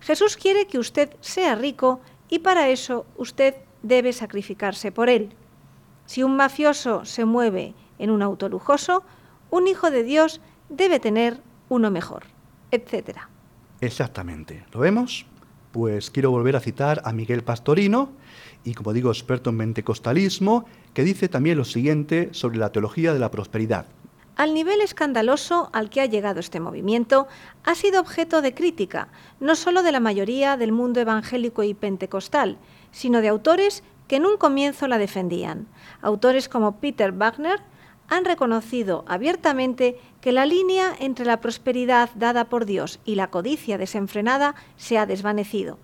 [0.00, 5.34] Jesús quiere que usted sea rico y para eso usted debe sacrificarse por él.
[6.06, 9.04] Si un mafioso se mueve en un auto lujoso,
[9.50, 12.24] un hijo de Dios debe tener uno mejor,
[12.70, 13.20] etc.
[13.80, 14.64] Exactamente.
[14.72, 15.26] ¿Lo vemos?
[15.72, 18.10] Pues quiero volver a citar a Miguel Pastorino,
[18.64, 23.20] y como digo, experto en pentecostalismo, que dice también lo siguiente sobre la teología de
[23.20, 23.86] la prosperidad.
[24.36, 27.28] Al nivel escandaloso al que ha llegado este movimiento,
[27.64, 32.58] ha sido objeto de crítica, no solo de la mayoría del mundo evangélico y pentecostal,
[32.90, 35.68] sino de autores que en un comienzo la defendían.
[36.02, 37.60] Autores como Peter Wagner
[38.10, 43.78] han reconocido abiertamente que la línea entre la prosperidad dada por Dios y la codicia
[43.78, 45.78] desenfrenada se ha desvanecido.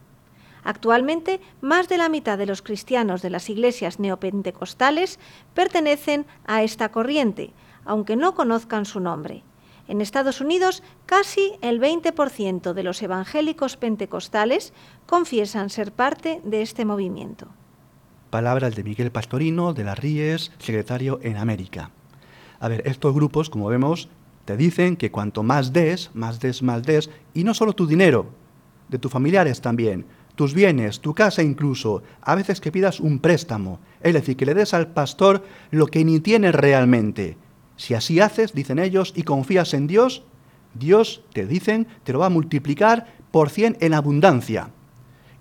[0.65, 5.21] Actualmente, más de la mitad de los cristianos de las iglesias neopentecostales
[5.55, 7.53] pertenecen a esta corriente,
[7.85, 9.45] aunque no conozcan su nombre.
[9.87, 14.73] En Estados Unidos, casi el 20% de los evangélicos pentecostales
[15.07, 17.47] confiesan ser parte de este movimiento.
[18.31, 21.93] Palabras de Miguel Pastorino de las Ríes, secretario en América.
[22.61, 24.09] A ver, estos grupos, como vemos,
[24.45, 28.27] te dicen que cuanto más des, más des, más des, y no solo tu dinero,
[28.89, 33.81] de tus familiares también, tus bienes, tu casa incluso, a veces que pidas un préstamo,
[34.01, 37.37] es decir, que le des al pastor lo que ni tienes realmente.
[37.77, 40.23] Si así haces, dicen ellos, y confías en Dios,
[40.75, 44.71] Dios, te dicen, te lo va a multiplicar por cien en abundancia.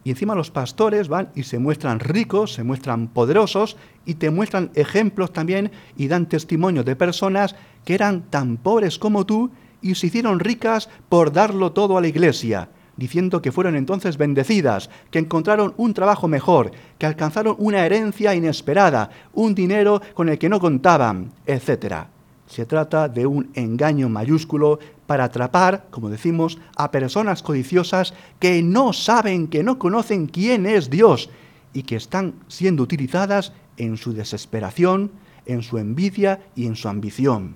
[0.05, 4.69] Y encima los pastores van y se muestran ricos, se muestran poderosos y te muestran
[4.75, 9.49] ejemplos también y dan testimonio de personas que eran tan pobres como tú
[9.81, 14.91] y se hicieron ricas por darlo todo a la iglesia, diciendo que fueron entonces bendecidas,
[15.09, 20.49] que encontraron un trabajo mejor, que alcanzaron una herencia inesperada, un dinero con el que
[20.49, 22.05] no contaban, etc.
[22.47, 28.93] Se trata de un engaño mayúsculo para atrapar, como decimos, a personas codiciosas que no
[28.93, 31.29] saben, que no conocen quién es Dios
[31.73, 35.11] y que están siendo utilizadas en su desesperación,
[35.45, 37.55] en su envidia y en su ambición.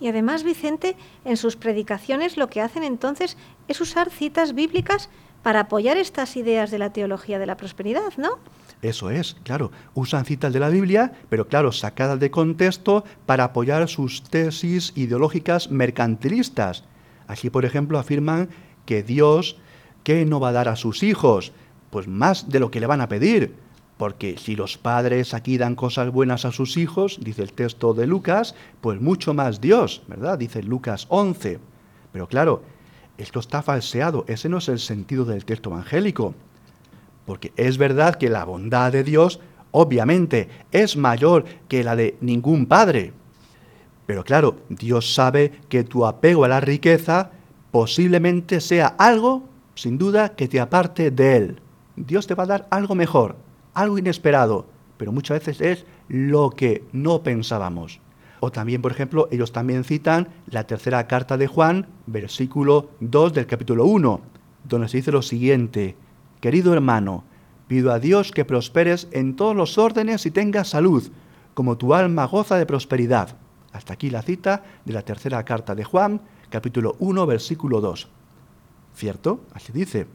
[0.00, 3.36] Y además, Vicente, en sus predicaciones lo que hacen entonces
[3.66, 5.08] es usar citas bíblicas
[5.42, 8.38] para apoyar estas ideas de la teología de la prosperidad, ¿no?
[8.80, 13.88] Eso es, claro, usan citas de la Biblia, pero claro, sacadas de contexto para apoyar
[13.88, 16.84] sus tesis ideológicas mercantilistas.
[17.26, 18.48] Aquí, por ejemplo, afirman
[18.86, 19.56] que Dios,
[20.04, 21.52] ¿qué no va a dar a sus hijos?
[21.90, 23.54] Pues más de lo que le van a pedir.
[23.96, 28.06] Porque si los padres aquí dan cosas buenas a sus hijos, dice el texto de
[28.06, 30.38] Lucas, pues mucho más Dios, ¿verdad?
[30.38, 31.58] Dice Lucas 11.
[32.12, 32.62] Pero claro,
[33.18, 36.34] esto está falseado, ese no es el sentido del texto evangélico.
[37.28, 39.38] Porque es verdad que la bondad de Dios
[39.70, 43.12] obviamente es mayor que la de ningún padre.
[44.06, 47.30] Pero claro, Dios sabe que tu apego a la riqueza
[47.70, 49.42] posiblemente sea algo,
[49.74, 51.60] sin duda, que te aparte de Él.
[51.96, 53.36] Dios te va a dar algo mejor,
[53.74, 54.64] algo inesperado,
[54.96, 58.00] pero muchas veces es lo que no pensábamos.
[58.40, 63.46] O también, por ejemplo, ellos también citan la tercera carta de Juan, versículo 2 del
[63.46, 64.20] capítulo 1,
[64.64, 65.94] donde se dice lo siguiente,
[66.40, 67.24] Querido hermano,
[67.66, 71.10] pido a Dios que prosperes en todos los órdenes y tengas salud,
[71.54, 73.36] como tu alma goza de prosperidad.
[73.72, 78.08] Hasta aquí la cita de la tercera carta de Juan, capítulo 1, versículo 2.
[78.94, 79.40] ¿Cierto?
[79.52, 80.06] Así dice.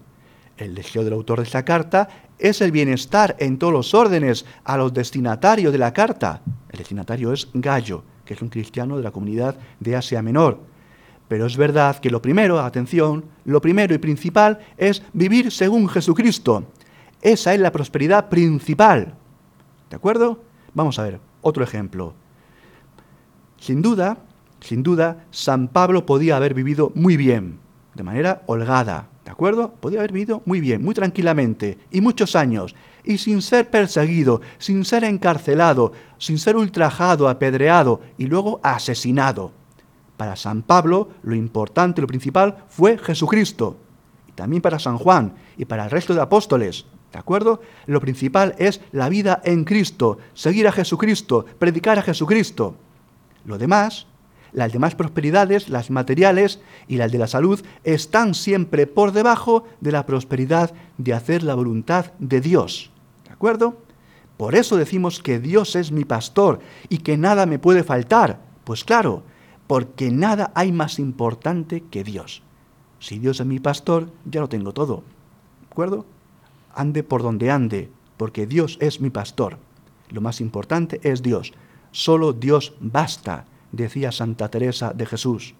[0.55, 2.07] El deseo del autor de esta carta
[2.37, 6.41] es el bienestar en todos los órdenes a los destinatarios de la carta.
[6.69, 10.59] El destinatario es Gallo, que es un cristiano de la comunidad de Asia Menor.
[11.33, 16.65] Pero es verdad que lo primero, atención, lo primero y principal es vivir según Jesucristo.
[17.23, 19.15] Esa es la prosperidad principal.
[19.89, 20.43] ¿De acuerdo?
[20.75, 22.13] Vamos a ver otro ejemplo.
[23.57, 24.19] Sin duda,
[24.59, 27.57] sin duda, San Pablo podía haber vivido muy bien,
[27.95, 29.73] de manera holgada, ¿de acuerdo?
[29.73, 34.85] Podía haber vivido muy bien, muy tranquilamente, y muchos años, y sin ser perseguido, sin
[34.85, 39.62] ser encarcelado, sin ser ultrajado, apedreado y luego asesinado.
[40.17, 43.77] Para San Pablo lo importante, lo principal fue Jesucristo.
[44.27, 46.85] Y también para San Juan y para el resto de apóstoles.
[47.11, 47.61] ¿De acuerdo?
[47.85, 52.75] Lo principal es la vida en Cristo, seguir a Jesucristo, predicar a Jesucristo.
[53.45, 54.07] Lo demás,
[54.51, 59.91] las demás prosperidades, las materiales y las de la salud, están siempre por debajo de
[59.91, 62.91] la prosperidad de hacer la voluntad de Dios.
[63.25, 63.77] ¿De acuerdo?
[64.37, 68.39] Por eso decimos que Dios es mi pastor y que nada me puede faltar.
[68.63, 69.23] Pues claro,
[69.73, 72.43] porque nada hay más importante que Dios.
[72.99, 74.97] Si Dios es mi pastor, ya lo tengo todo.
[75.61, 76.05] ¿De acuerdo?
[76.75, 79.57] Ande por donde ande, porque Dios es mi pastor.
[80.11, 81.53] Lo más importante es Dios.
[81.89, 85.55] Solo Dios basta, decía Santa Teresa de Jesús.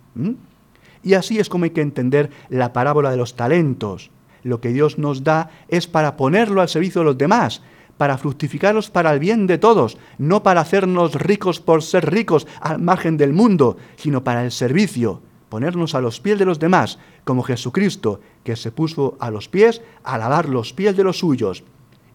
[1.02, 4.12] Y así es como hay que entender la parábola de los talentos.
[4.43, 7.63] Lo que Dios nos da es para ponerlo al servicio de los demás,
[8.03, 12.81] para fructificarlos para el bien de todos, no para hacernos ricos por ser ricos al
[12.81, 17.43] margen del mundo, sino para el servicio, ponernos a los pies de los demás, como
[17.43, 21.63] Jesucristo, que se puso a los pies a lavar los pies de los suyos.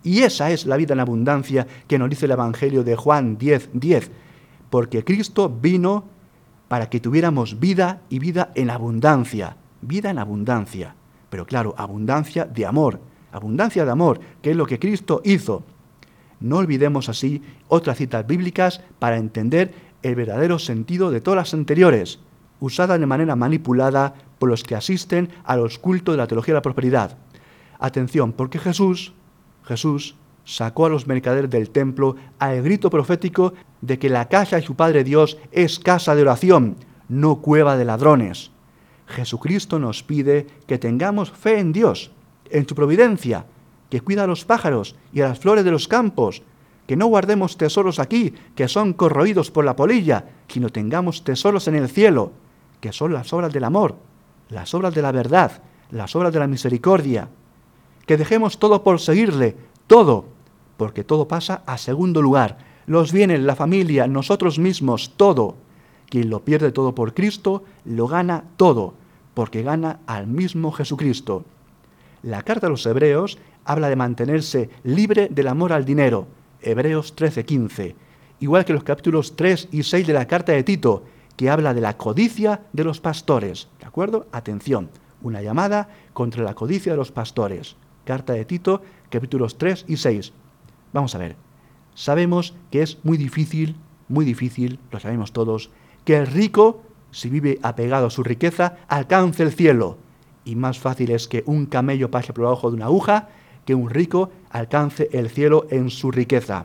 [0.02, 3.70] Y esa es la vida en abundancia que nos dice el Evangelio de Juan 10,
[3.72, 4.10] 10,
[4.68, 6.04] porque Cristo vino
[6.68, 10.94] para que tuviéramos vida y vida en abundancia, vida en abundancia,
[11.30, 13.00] pero claro, abundancia de amor,
[13.32, 15.64] abundancia de amor, que es lo que Cristo hizo.
[16.40, 19.72] No olvidemos así otras citas bíblicas para entender
[20.02, 22.20] el verdadero sentido de todas las anteriores,
[22.60, 26.58] usadas de manera manipulada por los que asisten a los cultos de la teología de
[26.58, 27.18] la prosperidad.
[27.78, 29.12] Atención, porque Jesús,
[29.64, 34.62] Jesús sacó a los mercaderes del templo al grito profético de que la casa de
[34.62, 36.76] su Padre Dios es casa de oración,
[37.08, 38.50] no cueva de ladrones.
[39.06, 42.10] Jesucristo nos pide que tengamos fe en Dios,
[42.50, 43.46] en su providencia,
[43.90, 46.42] que cuida a los pájaros y a las flores de los campos,
[46.86, 51.74] que no guardemos tesoros aquí, que son corroídos por la polilla, sino tengamos tesoros en
[51.74, 52.32] el cielo,
[52.80, 53.96] que son las obras del amor,
[54.48, 57.28] las obras de la verdad, las obras de la misericordia,
[58.06, 59.54] que dejemos todo por seguirle,
[59.86, 60.24] todo,
[60.78, 62.56] porque todo pasa a segundo lugar.
[62.86, 65.56] Los bienes, la familia, nosotros mismos, todo.
[66.08, 68.94] Quien lo pierde todo por Cristo, lo gana todo,
[69.34, 71.44] porque gana al mismo Jesucristo.
[72.22, 76.26] La carta a los hebreos habla de mantenerse libre del amor al dinero,
[76.62, 77.94] Hebreos 13:15,
[78.40, 81.04] igual que los capítulos 3 y 6 de la carta de Tito,
[81.36, 83.68] que habla de la codicia de los pastores.
[83.78, 84.26] ¿De acuerdo?
[84.32, 84.88] Atención,
[85.20, 87.76] una llamada contra la codicia de los pastores.
[88.06, 90.32] Carta de Tito, capítulos 3 y 6.
[90.94, 91.36] Vamos a ver.
[91.94, 93.76] Sabemos que es muy difícil,
[94.08, 95.70] muy difícil, lo sabemos todos,
[96.06, 99.98] que el rico, si vive apegado a su riqueza, alcance el cielo.
[100.46, 103.28] Y más fácil es que un camello pase por debajo de una aguja
[103.68, 106.64] que un rico alcance el cielo en su riqueza.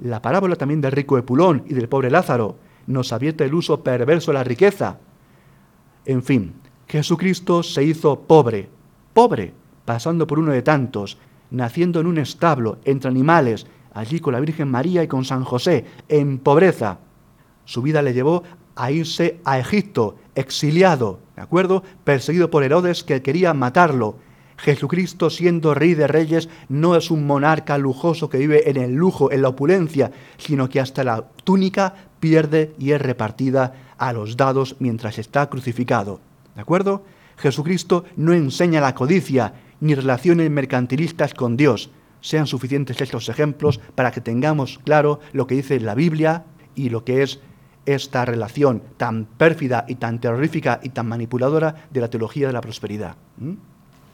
[0.00, 4.30] La parábola también del rico Epulón y del pobre Lázaro nos advierte el uso perverso
[4.30, 4.98] de la riqueza.
[6.04, 6.52] En fin,
[6.86, 8.68] Jesucristo se hizo pobre,
[9.14, 9.54] pobre,
[9.86, 11.16] pasando por uno de tantos,
[11.50, 15.86] naciendo en un establo, entre animales, allí con la Virgen María y con San José,
[16.10, 16.98] en pobreza.
[17.64, 18.42] Su vida le llevó
[18.76, 21.82] a irse a Egipto, exiliado, ¿de acuerdo?
[22.04, 24.16] Perseguido por Herodes que quería matarlo.
[24.56, 29.32] Jesucristo, siendo rey de reyes, no es un monarca lujoso que vive en el lujo,
[29.32, 34.76] en la opulencia, sino que hasta la túnica pierde y es repartida a los dados
[34.78, 36.20] mientras está crucificado.
[36.54, 37.04] ¿De acuerdo?
[37.36, 41.90] Jesucristo no enseña la codicia ni relaciones mercantilistas con Dios.
[42.20, 47.04] Sean suficientes estos ejemplos para que tengamos claro lo que dice la Biblia y lo
[47.04, 47.40] que es
[47.86, 52.62] esta relación tan pérfida y tan terrorífica y tan manipuladora de la teología de la
[52.62, 53.16] prosperidad.
[53.36, 53.52] ¿Mm?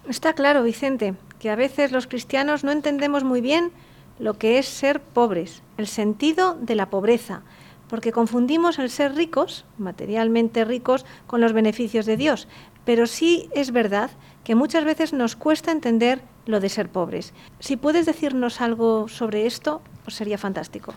[0.08, 3.70] Está claro, Vicente, que a veces los cristianos no entendemos muy bien
[4.18, 7.42] lo que es ser pobres, el sentido de la pobreza,
[7.88, 12.48] porque confundimos el ser ricos, materialmente ricos, con los beneficios de Dios.
[12.84, 14.10] Pero sí es verdad
[14.44, 17.34] que muchas veces nos cuesta entender lo de ser pobres.
[17.58, 20.94] Si puedes decirnos algo sobre esto, pues sería fantástico.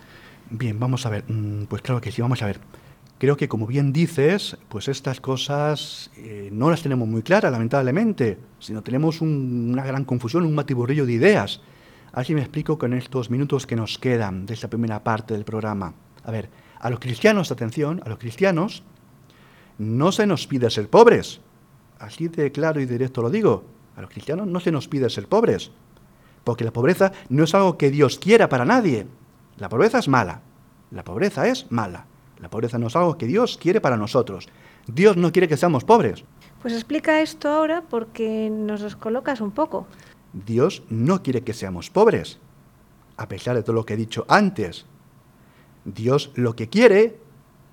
[0.50, 1.24] Bien, vamos a ver.
[1.28, 2.60] Mm, Pues claro que sí, vamos a ver.
[3.18, 8.38] Creo que como bien dices, pues estas cosas eh, no las tenemos muy claras, lamentablemente,
[8.58, 11.60] sino tenemos un- una gran confusión, un matiburrillo de ideas.
[12.12, 15.94] Así me explico con estos minutos que nos quedan de esta primera parte del programa.
[16.24, 16.50] A ver,
[16.80, 18.82] a los cristianos, atención, a los cristianos,
[19.78, 21.40] no se nos pide ser pobres.
[21.98, 23.64] Así de claro y directo lo digo.
[23.96, 25.70] A los cristianos no se nos pide ser pobres.
[26.42, 29.06] Porque la pobreza no es algo que Dios quiera para nadie.
[29.56, 30.42] La pobreza es mala.
[30.90, 32.06] La pobreza es mala.
[32.44, 34.50] La pobreza no es algo que Dios quiere para nosotros.
[34.86, 36.24] Dios no quiere que seamos pobres.
[36.60, 39.86] Pues explica esto ahora porque nos los colocas un poco.
[40.34, 42.38] Dios no quiere que seamos pobres.
[43.16, 44.84] A pesar de todo lo que he dicho antes.
[45.86, 47.18] Dios lo que quiere,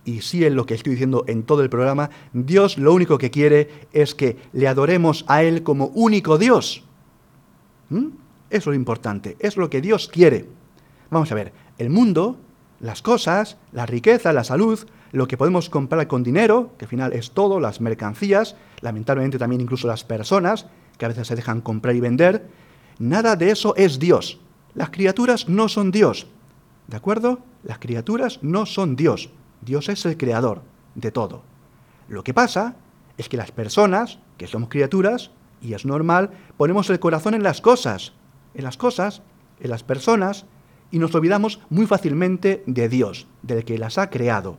[0.05, 3.29] y sí es lo que estoy diciendo en todo el programa, Dios lo único que
[3.29, 6.85] quiere es que le adoremos a Él como único Dios.
[7.89, 8.05] ¿Mm?
[8.05, 8.15] Eso
[8.49, 10.47] es lo importante, es lo que Dios quiere.
[11.09, 12.39] Vamos a ver, el mundo,
[12.81, 14.79] las cosas, la riqueza, la salud,
[15.11, 19.61] lo que podemos comprar con dinero, que al final es todo, las mercancías, lamentablemente también
[19.61, 20.65] incluso las personas,
[20.97, 22.47] que a veces se dejan comprar y vender,
[22.97, 24.39] nada de eso es Dios.
[24.73, 26.27] Las criaturas no son Dios.
[26.87, 27.39] ¿De acuerdo?
[27.63, 29.29] Las criaturas no son Dios.
[29.61, 30.61] Dios es el creador
[30.95, 31.43] de todo.
[32.07, 32.75] Lo que pasa
[33.17, 35.29] es que las personas, que somos criaturas,
[35.61, 38.13] y es normal, ponemos el corazón en las cosas,
[38.55, 39.21] en las cosas,
[39.59, 40.45] en las personas,
[40.91, 44.57] y nos olvidamos muy fácilmente de Dios, del que las ha creado.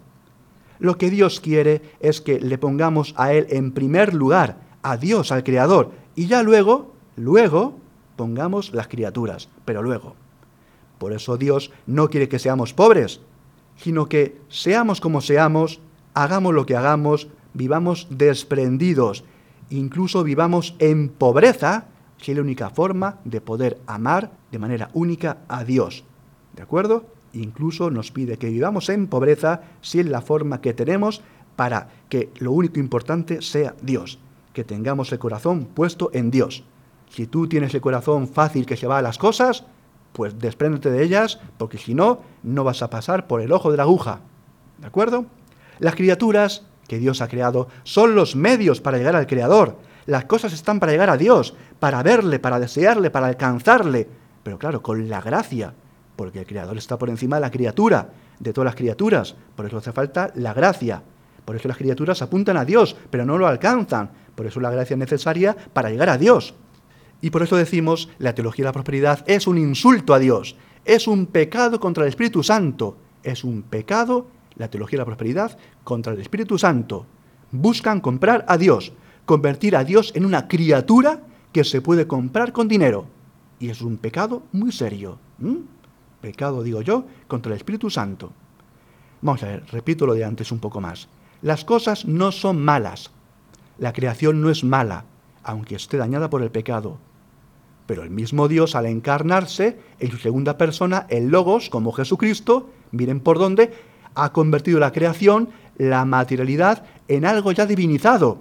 [0.78, 5.30] Lo que Dios quiere es que le pongamos a Él en primer lugar, a Dios,
[5.30, 7.78] al Creador, y ya luego, luego,
[8.16, 10.16] pongamos las criaturas, pero luego.
[10.98, 13.20] Por eso Dios no quiere que seamos pobres,
[13.76, 15.80] sino que seamos como seamos,
[16.14, 19.24] hagamos lo que hagamos, vivamos desprendidos,
[19.70, 21.86] incluso vivamos en pobreza,
[22.18, 26.04] que es la única forma de poder amar de manera única a Dios.
[26.54, 27.06] ¿De acuerdo?
[27.32, 31.22] Incluso nos pide que vivamos en pobreza si es la forma que tenemos
[31.56, 34.18] para que lo único importante sea Dios,
[34.52, 36.64] que tengamos el corazón puesto en Dios.
[37.08, 39.64] Si tú tienes el corazón fácil que se va a las cosas,
[40.12, 43.76] pues despréndete de ellas, porque si no, no vas a pasar por el ojo de
[43.76, 44.20] la aguja.
[44.78, 45.26] ¿De acuerdo?
[45.78, 49.78] Las criaturas que Dios ha creado son los medios para llegar al Creador.
[50.06, 54.08] Las cosas están para llegar a Dios, para verle, para desearle, para alcanzarle.
[54.42, 55.74] Pero claro, con la gracia,
[56.16, 59.34] porque el Creador está por encima de la criatura, de todas las criaturas.
[59.56, 61.02] Por eso hace falta la gracia.
[61.44, 64.10] Por eso las criaturas apuntan a Dios, pero no lo alcanzan.
[64.34, 66.54] Por eso la gracia es necesaria para llegar a Dios.
[67.20, 71.06] Y por eso decimos, la teología de la prosperidad es un insulto a Dios, es
[71.06, 76.12] un pecado contra el Espíritu Santo, es un pecado, la teología de la prosperidad, contra
[76.12, 77.06] el Espíritu Santo.
[77.52, 78.92] Buscan comprar a Dios,
[79.24, 81.20] convertir a Dios en una criatura
[81.52, 83.06] que se puede comprar con dinero.
[83.60, 85.18] Y es un pecado muy serio.
[86.22, 88.32] Pecado, digo yo, contra el Espíritu Santo.
[89.20, 91.08] Vamos a ver, repito lo de antes un poco más.
[91.42, 93.10] Las cosas no son malas.
[93.78, 95.04] La creación no es mala,
[95.42, 96.98] aunque esté dañada por el pecado.
[97.86, 103.20] Pero el mismo Dios, al encarnarse en su segunda persona, el Logos, como Jesucristo, miren
[103.20, 103.74] por dónde,
[104.14, 108.38] ha convertido la creación, la materialidad, en algo ya divinizado.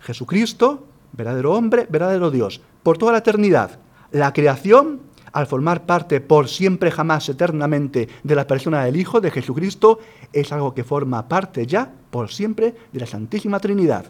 [0.00, 3.78] Jesucristo, verdadero hombre, verdadero Dios, por toda la eternidad.
[4.10, 5.00] La creación,
[5.32, 9.98] al formar parte por siempre, jamás, eternamente de la persona del Hijo de Jesucristo,
[10.32, 14.06] es algo que forma parte ya, por siempre, de la Santísima Trinidad.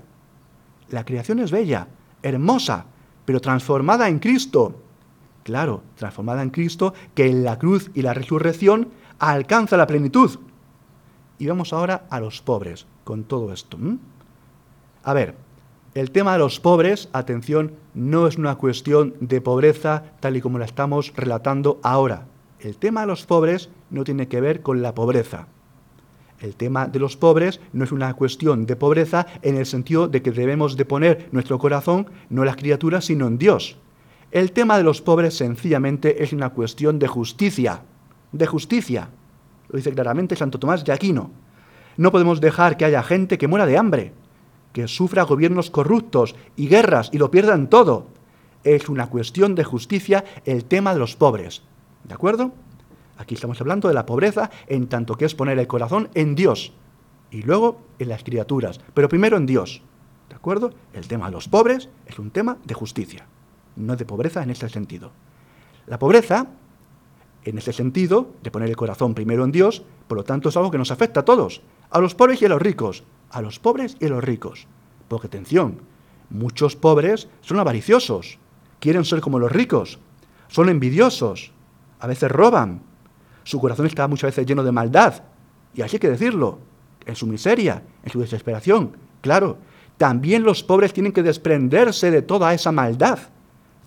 [0.91, 1.89] La creación es bella,
[2.23, 2.87] hermosa,
[3.25, 4.75] pero transformada en Cristo.
[5.45, 10.39] Claro, transformada en Cristo, que en la cruz y la resurrección alcanza la plenitud.
[11.39, 13.79] Y vamos ahora a los pobres con todo esto.
[15.03, 15.37] A ver,
[15.95, 20.59] el tema de los pobres, atención, no es una cuestión de pobreza tal y como
[20.59, 22.25] la estamos relatando ahora.
[22.61, 25.49] El tema de los pobres no tiene que ver con la pobreza.
[26.41, 30.23] El tema de los pobres no es una cuestión de pobreza en el sentido de
[30.23, 33.77] que debemos de poner nuestro corazón no en las criaturas, sino en Dios.
[34.31, 37.83] El tema de los pobres sencillamente es una cuestión de justicia,
[38.33, 39.11] de justicia.
[39.69, 41.31] Lo dice claramente Santo Tomás de Aquino.
[41.99, 44.13] No podemos dejar que haya gente que muera de hambre,
[44.73, 48.07] que sufra gobiernos corruptos y guerras y lo pierdan todo.
[48.65, 51.63] Es una cuestión de justicia el tema de los pobres.
[52.05, 52.53] ¿De acuerdo?
[53.19, 56.73] Aquí estamos hablando de la pobreza en tanto que es poner el corazón en Dios
[57.31, 59.83] y luego en las criaturas, pero primero en Dios.
[60.29, 60.73] ¿De acuerdo?
[60.93, 63.27] El tema de los pobres es un tema de justicia,
[63.77, 65.13] no de pobreza en ese sentido.
[65.87, 66.47] La pobreza,
[67.45, 70.71] en ese sentido, de poner el corazón primero en Dios, por lo tanto es algo
[70.71, 73.97] que nos afecta a todos, a los pobres y a los ricos, a los pobres
[73.99, 74.67] y a los ricos.
[75.09, 75.81] Porque atención,
[76.31, 78.39] muchos pobres son avariciosos,
[78.79, 79.99] quieren ser como los ricos,
[80.49, 81.53] son envidiosos,
[81.99, 82.83] a veces roban,
[83.45, 85.23] su corazón está muchas veces lleno de maldad,
[85.75, 86.59] y así hay que decirlo,
[87.07, 88.97] en su miseria, en su desesperación.
[89.21, 89.59] Claro,
[89.97, 93.19] también los pobres tienen que desprenderse de toda esa maldad,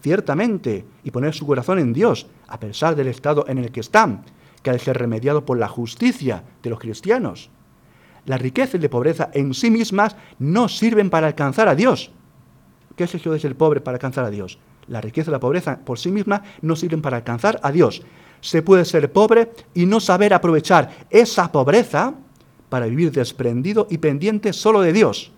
[0.02, 4.24] ciertamente, y poner su corazón en Dios, a pesar del estado en el que están,
[4.62, 7.50] que ha de ser remediado por la justicia de los cristianos.
[8.26, 12.12] La riqueza y la pobreza en sí mismas no sirven para alcanzar a Dios.
[12.96, 14.58] ¿Qué es eso de ser pobre para alcanzar a Dios?
[14.88, 18.04] La riqueza y la pobreza por sí mismas no sirven para alcanzar a Dios.
[18.42, 22.14] Se puede ser pobre y no saber aprovechar esa pobreza
[22.70, 25.32] para vivir desprendido y pendiente solo de Dios.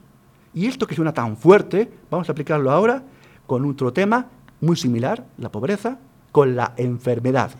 [0.53, 3.03] Y esto que suena tan fuerte, vamos a aplicarlo ahora
[3.45, 4.27] con otro tema
[4.59, 5.99] muy similar, la pobreza,
[6.31, 7.51] con la enfermedad.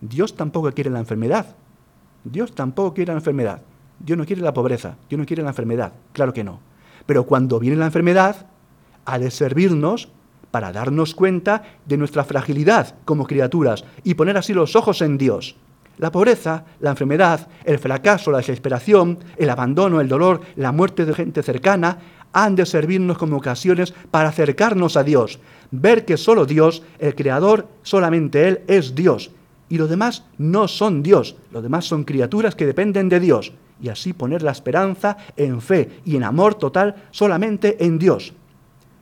[0.00, 1.56] Dios tampoco quiere la enfermedad.
[2.24, 3.62] Dios tampoco quiere la enfermedad.
[4.00, 6.60] Dios no quiere la pobreza, Dios no quiere la enfermedad, claro que no.
[7.06, 8.46] Pero cuando viene la enfermedad,
[9.04, 10.08] ha de servirnos
[10.50, 15.56] para darnos cuenta de nuestra fragilidad como criaturas y poner así los ojos en Dios.
[15.98, 21.14] La pobreza, la enfermedad, el fracaso, la desesperación, el abandono, el dolor, la muerte de
[21.14, 21.98] gente cercana,
[22.32, 25.40] han de servirnos como ocasiones para acercarnos a Dios,
[25.70, 29.30] ver que solo Dios, el Creador, solamente Él es Dios,
[29.68, 33.88] y los demás no son Dios, los demás son criaturas que dependen de Dios, y
[33.88, 38.32] así poner la esperanza en fe y en amor total solamente en Dios.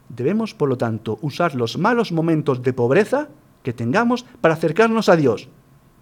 [0.08, 3.28] Debemos, por lo tanto, usar los malos momentos de pobreza
[3.62, 5.48] que tengamos para acercarnos a Dios.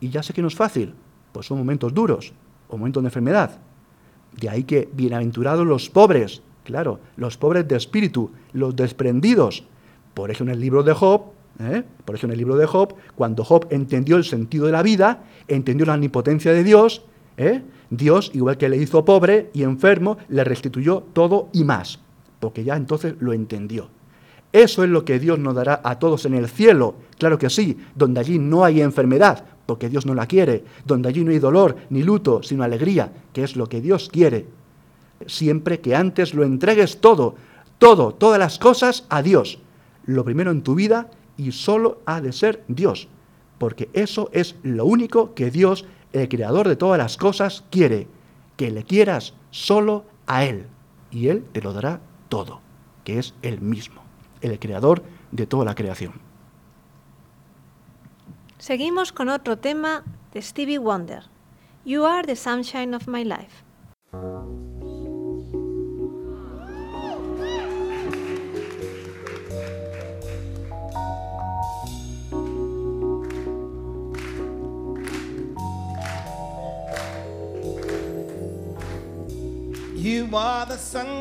[0.01, 0.95] Y ya sé que no es fácil,
[1.33, 2.33] pues son momentos duros
[2.69, 3.59] o momentos de enfermedad.
[4.39, 9.65] De ahí que bienaventurados los pobres, claro, los pobres de espíritu, los desprendidos.
[10.13, 11.85] Por eso en el libro de Job, ¿eh?
[12.05, 15.25] por eso en el libro de Job, cuando Job entendió el sentido de la vida,
[15.49, 17.05] entendió la omnipotencia de Dios,
[17.37, 17.63] ¿eh?
[17.91, 22.01] Dios, igual que le hizo pobre y enfermo, le restituyó todo y más,
[22.41, 23.89] porque ya entonces lo entendió.
[24.53, 27.77] Eso es lo que Dios nos dará a todos en el cielo, claro que sí,
[27.95, 31.77] donde allí no hay enfermedad, porque Dios no la quiere, donde allí no hay dolor
[31.91, 34.47] ni luto, sino alegría, que es lo que Dios quiere.
[35.27, 37.35] Siempre que antes lo entregues todo,
[37.79, 39.59] todo, todas las cosas a Dios.
[40.05, 43.09] Lo primero en tu vida y solo ha de ser Dios,
[43.59, 45.85] porque eso es lo único que Dios,
[46.15, 48.07] el creador de todas las cosas, quiere,
[48.57, 50.69] que le quieras solo a Él,
[51.11, 52.61] y Él te lo dará todo,
[53.03, 54.01] que es Él mismo,
[54.41, 55.03] el creador
[55.33, 56.13] de toda la creación.
[58.59, 61.25] Seguimos con otro tema de Stevie Wonder.
[61.85, 63.64] You are the sunshine of my life.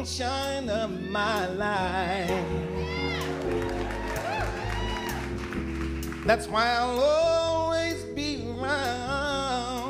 [0.06, 2.46] Sunshine of my life.
[6.26, 9.88] That's why I'll always be around.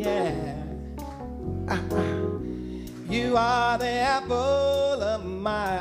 [0.00, 0.62] Yeah.
[3.08, 5.78] You are the apple of my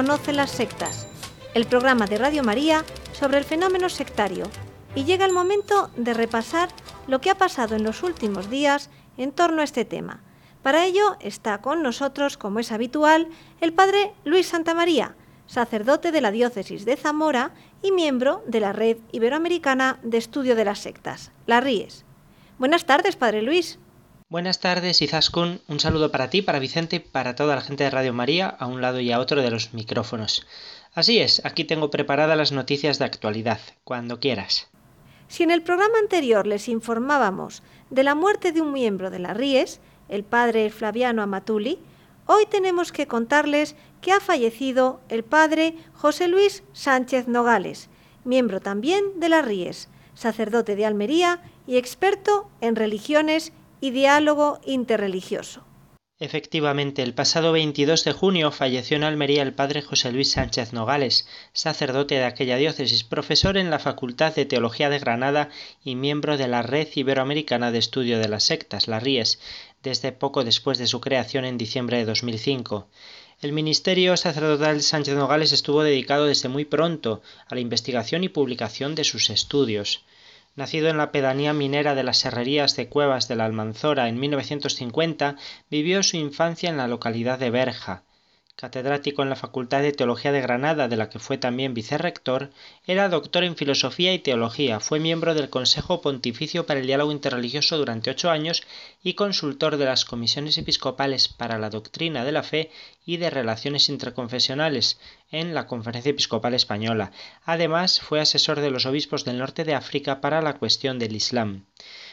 [0.00, 1.06] Conoce las sectas,
[1.52, 4.46] el programa de Radio María sobre el fenómeno sectario.
[4.94, 6.70] Y llega el momento de repasar
[7.06, 8.88] lo que ha pasado en los últimos días
[9.18, 10.22] en torno a este tema.
[10.62, 13.28] Para ello está con nosotros, como es habitual,
[13.60, 17.50] el padre Luis Santamaría, sacerdote de la diócesis de Zamora
[17.82, 22.06] y miembro de la Red Iberoamericana de Estudio de las Sectas, la RIES.
[22.58, 23.78] Buenas tardes, padre Luis.
[24.30, 25.60] Buenas tardes, Izaskun.
[25.66, 28.68] Un saludo para ti, para Vicente y para toda la gente de Radio María, a
[28.68, 30.46] un lado y a otro de los micrófonos.
[30.94, 34.68] Así es, aquí tengo preparadas las noticias de actualidad, cuando quieras.
[35.26, 39.34] Si en el programa anterior les informábamos de la muerte de un miembro de la
[39.34, 41.80] RIES, el padre Flaviano Amatuli,
[42.26, 47.88] hoy tenemos que contarles que ha fallecido el padre José Luis Sánchez Nogales,
[48.22, 55.64] miembro también de la RIES, sacerdote de Almería y experto en religiones y diálogo interreligioso.
[56.22, 61.26] Efectivamente, el pasado 22 de junio falleció en Almería el padre José Luis Sánchez Nogales,
[61.54, 65.48] sacerdote de aquella diócesis, profesor en la Facultad de Teología de Granada
[65.82, 69.40] y miembro de la Red Iberoamericana de Estudio de las Sectas, la RIES,
[69.82, 72.86] desde poco después de su creación en diciembre de 2005.
[73.40, 78.28] El ministerio sacerdotal de Sánchez Nogales estuvo dedicado desde muy pronto a la investigación y
[78.28, 80.04] publicación de sus estudios.
[80.56, 85.36] Nacido en la pedanía minera de las Serrerías de Cuevas de la Almanzora en 1950,
[85.70, 88.02] vivió su infancia en la localidad de Berja.
[88.60, 92.50] Catedrático en la Facultad de Teología de Granada, de la que fue también vicerrector,
[92.86, 97.78] era doctor en Filosofía y Teología, fue miembro del Consejo Pontificio para el Diálogo Interreligioso
[97.78, 98.62] durante ocho años
[99.02, 102.70] y consultor de las comisiones episcopales para la doctrina de la fe
[103.06, 105.00] y de relaciones interconfesionales
[105.30, 107.12] en la Conferencia Episcopal Española.
[107.46, 111.64] Además, fue asesor de los obispos del norte de África para la cuestión del Islam.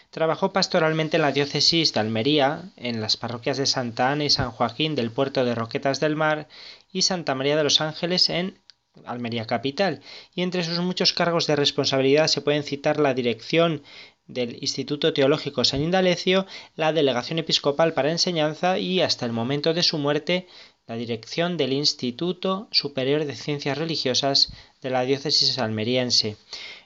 [0.09, 4.51] Trabajó pastoralmente en la diócesis de Almería, en las parroquias de Santa Ana y San
[4.51, 6.47] Joaquín del puerto de Roquetas del Mar
[6.91, 8.59] y Santa María de los Ángeles en
[9.05, 10.01] Almería capital,
[10.33, 13.83] y entre sus muchos cargos de responsabilidad se pueden citar la dirección
[14.25, 16.45] del Instituto Teológico San Indalecio,
[16.75, 20.47] la Delegación Episcopal para Enseñanza y, hasta el momento de su muerte,
[20.87, 26.37] la dirección del Instituto Superior de Ciencias Religiosas de la diócesis almeriense.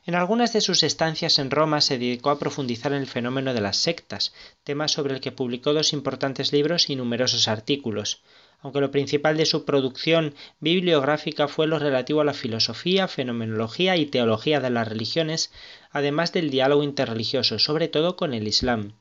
[0.03, 3.61] En algunas de sus estancias en Roma se dedicó a profundizar en el fenómeno de
[3.61, 4.33] las sectas,
[4.63, 8.23] tema sobre el que publicó dos importantes libros y numerosos artículos.
[8.61, 14.07] Aunque lo principal de su producción bibliográfica fue lo relativo a la filosofía, fenomenología y
[14.07, 15.51] teología de las religiones,
[15.91, 18.93] además del diálogo interreligioso, sobre todo con el Islam.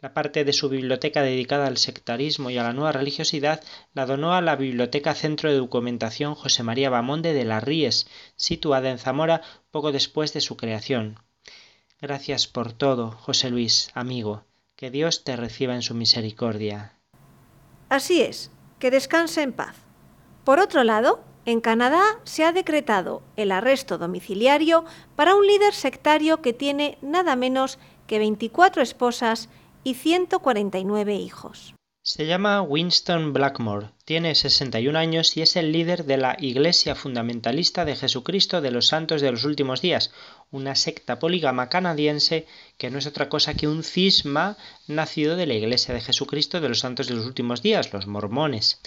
[0.00, 4.32] La parte de su biblioteca dedicada al sectarismo y a la nueva religiosidad la donó
[4.32, 9.42] a la Biblioteca Centro de Documentación José María Bamonde de las Ríes, situada en Zamora
[9.70, 11.18] poco después de su creación.
[12.00, 14.44] Gracias por todo, José Luis, amigo.
[14.74, 16.94] Que Dios te reciba en su misericordia.
[17.90, 19.76] Así es, que descanse en paz.
[20.44, 26.40] Por otro lado, en Canadá se ha decretado el arresto domiciliario para un líder sectario
[26.40, 29.50] que tiene nada menos que 24 esposas
[29.84, 31.74] y 149 hijos.
[32.02, 37.84] Se llama Winston Blackmore, tiene 61 años y es el líder de la Iglesia Fundamentalista
[37.84, 40.10] de Jesucristo de los Santos de los Últimos Días,
[40.50, 42.46] una secta polígama canadiense
[42.78, 44.56] que no es otra cosa que un cisma
[44.86, 48.80] nacido de la Iglesia de Jesucristo de los Santos de los Últimos Días, los mormones.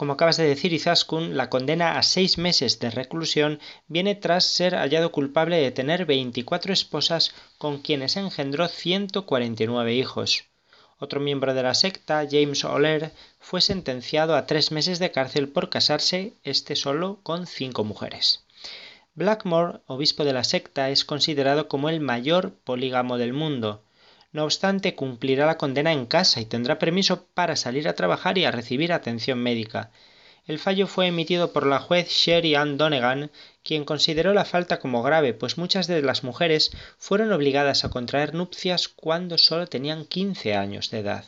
[0.00, 4.74] Como acabas de decir, Izaskun, la condena a seis meses de reclusión viene tras ser
[4.74, 10.44] hallado culpable de tener 24 esposas con quienes engendró 149 hijos.
[10.98, 15.68] Otro miembro de la secta, James Oller, fue sentenciado a tres meses de cárcel por
[15.68, 18.42] casarse, este solo, con cinco mujeres.
[19.14, 23.82] Blackmore, obispo de la secta, es considerado como el mayor polígamo del mundo.
[24.32, 28.44] No obstante, cumplirá la condena en casa y tendrá permiso para salir a trabajar y
[28.44, 29.90] a recibir atención médica.
[30.46, 33.30] El fallo fue emitido por la juez Sherry Ann Donegan,
[33.62, 38.34] quien consideró la falta como grave, pues muchas de las mujeres fueron obligadas a contraer
[38.34, 41.24] nupcias cuando solo tenían 15 años de edad.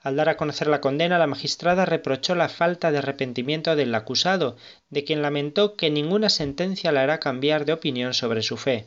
[0.00, 4.56] Al dar a conocer la condena, la magistrada reprochó la falta de arrepentimiento del acusado,
[4.90, 8.86] de quien lamentó que ninguna sentencia le hará cambiar de opinión sobre su fe.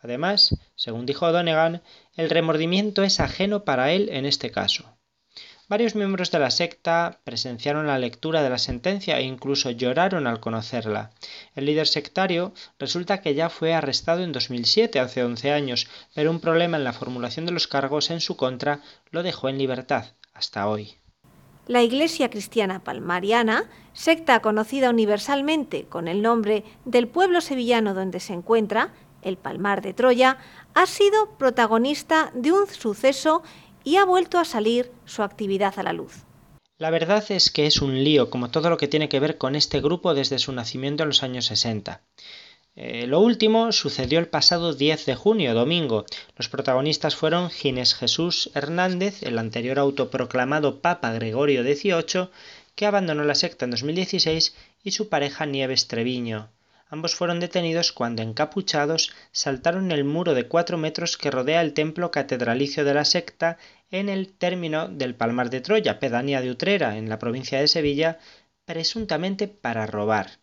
[0.00, 1.82] Además, según dijo Donegan,
[2.16, 4.96] el remordimiento es ajeno para él en este caso.
[5.70, 10.40] Varios miembros de la secta presenciaron la lectura de la sentencia e incluso lloraron al
[10.40, 11.12] conocerla.
[11.54, 16.40] El líder sectario resulta que ya fue arrestado en 2007, hace 11 años, pero un
[16.40, 18.80] problema en la formulación de los cargos en su contra
[19.12, 20.96] lo dejó en libertad hasta hoy.
[21.68, 28.32] La Iglesia Cristiana Palmariana, secta conocida universalmente con el nombre del pueblo sevillano donde se
[28.32, 28.92] encuentra,
[29.22, 30.38] el Palmar de Troya,
[30.74, 33.42] ha sido protagonista de un suceso
[33.84, 36.24] y ha vuelto a salir su actividad a la luz.
[36.78, 39.54] La verdad es que es un lío, como todo lo que tiene que ver con
[39.54, 42.02] este grupo desde su nacimiento en los años 60.
[42.76, 46.06] Eh, lo último sucedió el pasado 10 de junio, domingo.
[46.36, 52.30] Los protagonistas fueron Ginés Jesús Hernández, el anterior autoproclamado Papa Gregorio XVIII,
[52.76, 56.48] que abandonó la secta en 2016, y su pareja Nieves Treviño.
[56.92, 62.10] Ambos fueron detenidos cuando, encapuchados, saltaron el muro de cuatro metros que rodea el templo
[62.10, 63.58] catedralicio de la secta
[63.92, 68.18] en el término del Palmar de Troya, pedanía de Utrera, en la provincia de Sevilla,
[68.64, 70.40] presuntamente para robar.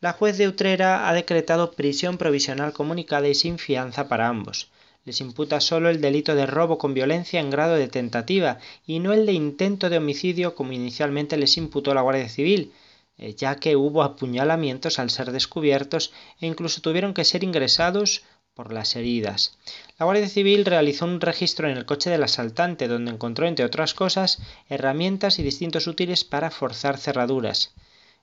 [0.00, 4.72] La juez de Utrera ha decretado prisión provisional comunicada y sin fianza para ambos.
[5.04, 9.12] Les imputa solo el delito de robo con violencia en grado de tentativa y no
[9.12, 12.72] el de intento de homicidio como inicialmente les imputó la Guardia Civil,
[13.18, 18.22] ya que hubo apuñalamientos al ser descubiertos e incluso tuvieron que ser ingresados
[18.54, 19.58] por las heridas.
[19.98, 23.94] La Guardia Civil realizó un registro en el coche del asaltante donde encontró, entre otras
[23.94, 24.38] cosas,
[24.68, 27.72] herramientas y distintos útiles para forzar cerraduras.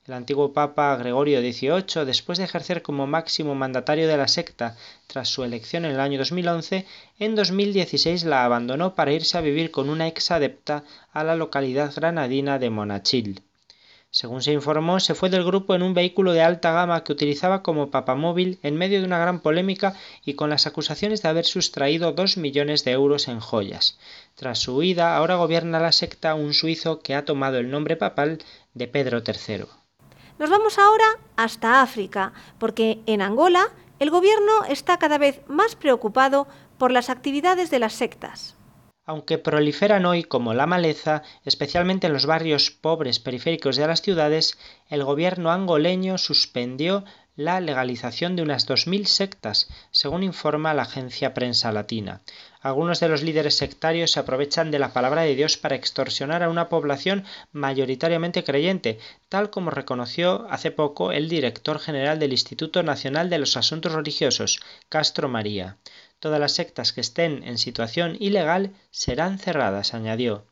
[0.08, 4.76] El antiguo Papa Gregorio XVIII, después de ejercer como máximo mandatario de la secta
[5.06, 6.88] tras su elección en el año 2011,
[7.20, 11.94] en 2016 la abandonó para irse a vivir con una ex adepta a la localidad
[11.94, 13.44] granadina de Monachil.
[14.14, 17.64] Según se informó, se fue del grupo en un vehículo de alta gama que utilizaba
[17.64, 19.94] como papamóvil en medio de una gran polémica
[20.26, 23.98] y con las acusaciones de haber sustraído dos millones de euros en joyas.
[24.36, 28.40] Tras su huida, ahora gobierna la secta un suizo que ha tomado el nombre papal
[28.74, 29.64] de Pedro III.
[30.40, 31.06] Nos vamos ahora
[31.38, 37.70] hasta África, porque en Angola el gobierno está cada vez más preocupado por las actividades
[37.70, 38.58] de las sectas
[39.06, 44.58] aunque proliferan hoy como la maleza, especialmente en los barrios pobres periféricos de las ciudades,
[44.90, 47.04] el gobierno angoleño suspendió
[47.36, 52.22] la legalización de unas 2.000 sectas, según informa la agencia Prensa Latina.
[52.62, 56.50] Algunos de los líderes sectarios se aprovechan de la palabra de Dios para extorsionar a
[56.50, 59.00] una población mayoritariamente creyente,
[59.30, 64.60] tal como reconoció hace poco el director general del Instituto Nacional de los Asuntos Religiosos,
[64.90, 65.78] Castro María.
[66.22, 70.46] Todas las sectas que estén en situación ilegal serán cerradas, añadió.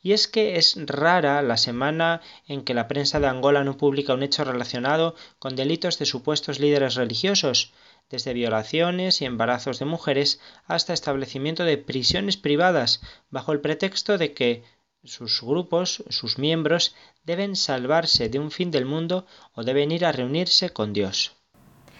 [0.00, 4.14] Y es que es rara la semana en que la prensa de Angola no publica
[4.14, 7.72] un hecho relacionado con delitos de supuestos líderes religiosos,
[8.08, 14.34] desde violaciones y embarazos de mujeres hasta establecimiento de prisiones privadas, bajo el pretexto de
[14.34, 14.62] que
[15.02, 16.94] sus grupos, sus miembros,
[17.24, 21.37] deben salvarse de un fin del mundo o deben ir a reunirse con Dios.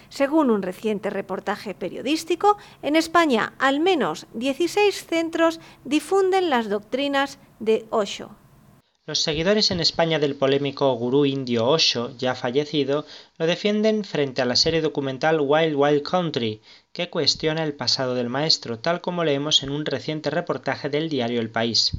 [0.09, 7.87] Según un reciente reportaje periodístico, en España al menos 16 centros difunden las doctrinas de
[7.91, 8.31] Osho.
[9.09, 13.07] Los seguidores en España del polémico gurú indio Osho, ya fallecido,
[13.39, 16.61] lo defienden frente a la serie documental Wild Wild Country,
[16.93, 21.41] que cuestiona el pasado del maestro, tal como leemos en un reciente reportaje del diario
[21.41, 21.97] El País.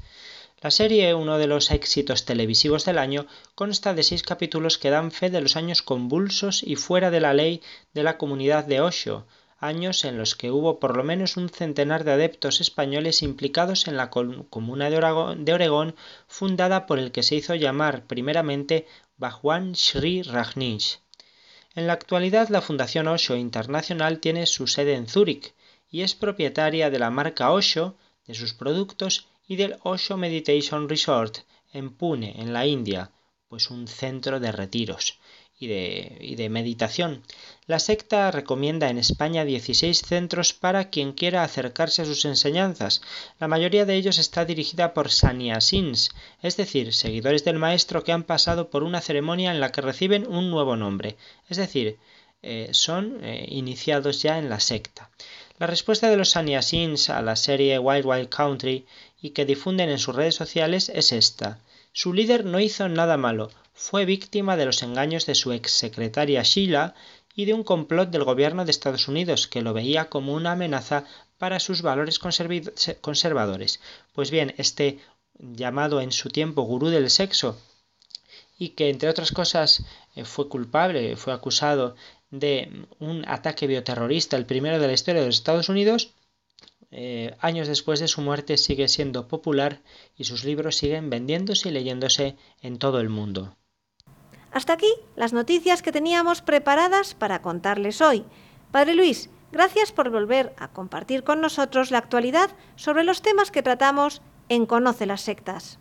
[0.62, 5.12] La serie, uno de los éxitos televisivos del año, consta de seis capítulos que dan
[5.12, 7.62] fe de los años convulsos y fuera de la ley
[7.94, 9.26] de la comunidad de Osho,
[9.58, 13.96] años en los que hubo por lo menos un centenar de adeptos españoles implicados en
[13.96, 14.98] la comuna de
[15.54, 15.96] Oregón,
[16.28, 18.86] fundada por el que se hizo llamar primeramente
[19.16, 21.00] Bhagwan Sri Rajneesh.
[21.74, 25.54] En la actualidad la Fundación Osho Internacional tiene su sede en Zúrich
[25.90, 27.96] y es propietaria de la marca Osho,
[28.28, 31.40] de sus productos y del Osho Meditation Resort
[31.74, 33.12] en Pune, en la India,
[33.50, 35.20] pues un centro de retiros
[35.60, 35.68] y
[36.36, 37.24] de, meditación.
[37.66, 43.02] La secta recomienda en España 16 centros para quien quiera acercarse a sus enseñanzas.
[43.40, 48.24] La mayoría de ellos está dirigida por sannyasins, es decir, seguidores del maestro que han
[48.24, 51.18] pasado por una ceremonia en la que reciben un nuevo nombre,
[51.50, 51.98] es decir,
[52.42, 55.10] eh, son eh, iniciados ya en la secta.
[55.58, 58.86] La respuesta de los sannyasins a la serie Wild Wild Country
[59.22, 61.60] y que difunden en sus redes sociales es esta.
[61.92, 66.96] Su líder no hizo nada malo, fue víctima de los engaños de su exsecretaria Sheila
[67.36, 71.06] y de un complot del gobierno de Estados Unidos que lo veía como una amenaza
[71.38, 73.80] para sus valores conservadores.
[74.14, 75.00] Pues bien, este
[75.40, 77.58] llamado en su tiempo gurú del sexo
[78.58, 81.96] y que entre otras cosas eh, fue culpable, fue acusado
[82.30, 86.12] de un ataque bioterrorista, el primero de la historia de los Estados Unidos,
[86.92, 89.82] eh, años después de su muerte sigue siendo popular
[90.16, 93.56] y sus libros siguen vendiéndose y leyéndose en todo el mundo.
[94.52, 98.26] Hasta aquí las noticias que teníamos preparadas para contarles hoy.
[98.72, 103.64] Padre Luis, gracias por volver a compartir con nosotros la actualidad sobre los temas que
[103.64, 105.78] tratamos en Conoce las Sectas.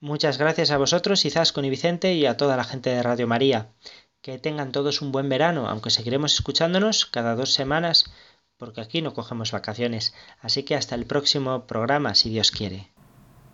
[0.00, 3.72] Muchas gracias a vosotros, Izascon y Vicente, y a toda la gente de Radio María.
[4.20, 8.12] Que tengan todos un buen verano, aunque seguiremos escuchándonos cada dos semanas,
[8.58, 10.14] porque aquí no cogemos vacaciones.
[10.40, 12.90] Así que hasta el próximo programa, si Dios quiere.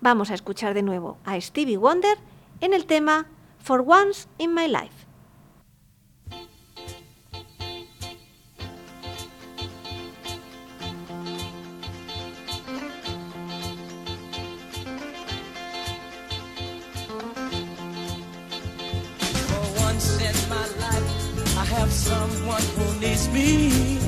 [0.01, 2.19] Vamos a escuchar de nuevo a Stevie Wonder
[2.61, 3.27] en el tema
[3.59, 5.07] for once in my life.
[21.91, 24.02] someone who needs me,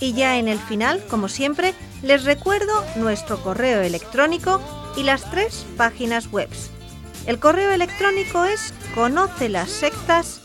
[0.00, 4.60] Y ya en el final, como siempre, les recuerdo nuestro correo electrónico
[4.96, 6.48] y las tres páginas web.
[7.26, 8.72] El correo electrónico es
[9.70, 10.40] sectas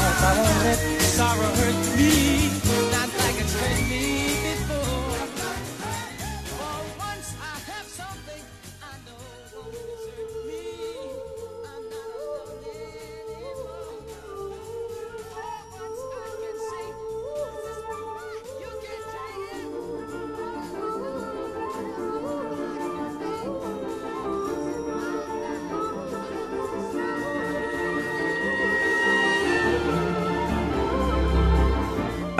[0.21, 2.40] sorrow hurt, sorrow hurt me.